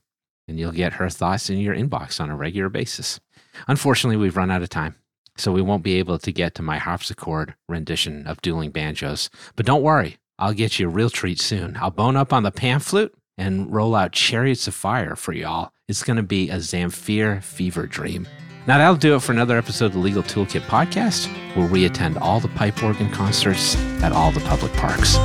and 0.47 0.59
you'll 0.59 0.71
get 0.71 0.93
her 0.93 1.09
thoughts 1.09 1.49
in 1.49 1.59
your 1.59 1.75
inbox 1.75 2.19
on 2.19 2.29
a 2.29 2.35
regular 2.35 2.69
basis. 2.69 3.19
Unfortunately, 3.67 4.17
we've 4.17 4.37
run 4.37 4.51
out 4.51 4.61
of 4.63 4.69
time. 4.69 4.95
So 5.37 5.51
we 5.51 5.61
won't 5.61 5.83
be 5.83 5.97
able 5.97 6.19
to 6.19 6.31
get 6.31 6.55
to 6.55 6.61
my 6.61 6.77
harpsichord 6.77 7.55
rendition 7.69 8.27
of 8.27 8.41
dueling 8.41 8.71
banjos. 8.71 9.29
But 9.55 9.65
don't 9.65 9.81
worry, 9.81 10.17
I'll 10.37 10.53
get 10.53 10.77
you 10.77 10.87
a 10.87 10.91
real 10.91 11.09
treat 11.09 11.39
soon. 11.39 11.77
I'll 11.79 11.91
bone 11.91 12.17
up 12.17 12.33
on 12.33 12.43
the 12.43 12.51
pan 12.51 12.79
flute 12.79 13.13
and 13.37 13.71
roll 13.71 13.95
out 13.95 14.11
chariots 14.11 14.67
of 14.67 14.75
fire 14.75 15.15
for 15.15 15.33
y'all. 15.33 15.71
It's 15.91 16.03
going 16.03 16.15
to 16.15 16.23
be 16.23 16.49
a 16.49 16.55
Zamfir 16.55 17.43
fever 17.43 17.85
dream. 17.85 18.25
Now 18.65 18.77
that'll 18.77 18.95
do 18.95 19.15
it 19.15 19.21
for 19.21 19.33
another 19.33 19.57
episode 19.57 19.87
of 19.87 19.91
the 19.91 19.99
Legal 19.99 20.23
Toolkit 20.23 20.61
podcast, 20.61 21.27
where 21.53 21.67
we 21.67 21.83
attend 21.83 22.17
all 22.17 22.39
the 22.39 22.47
pipe 22.47 22.81
organ 22.81 23.11
concerts 23.11 23.75
at 24.01 24.13
all 24.13 24.31
the 24.31 24.39
public 24.39 24.71
parks. 24.75 25.17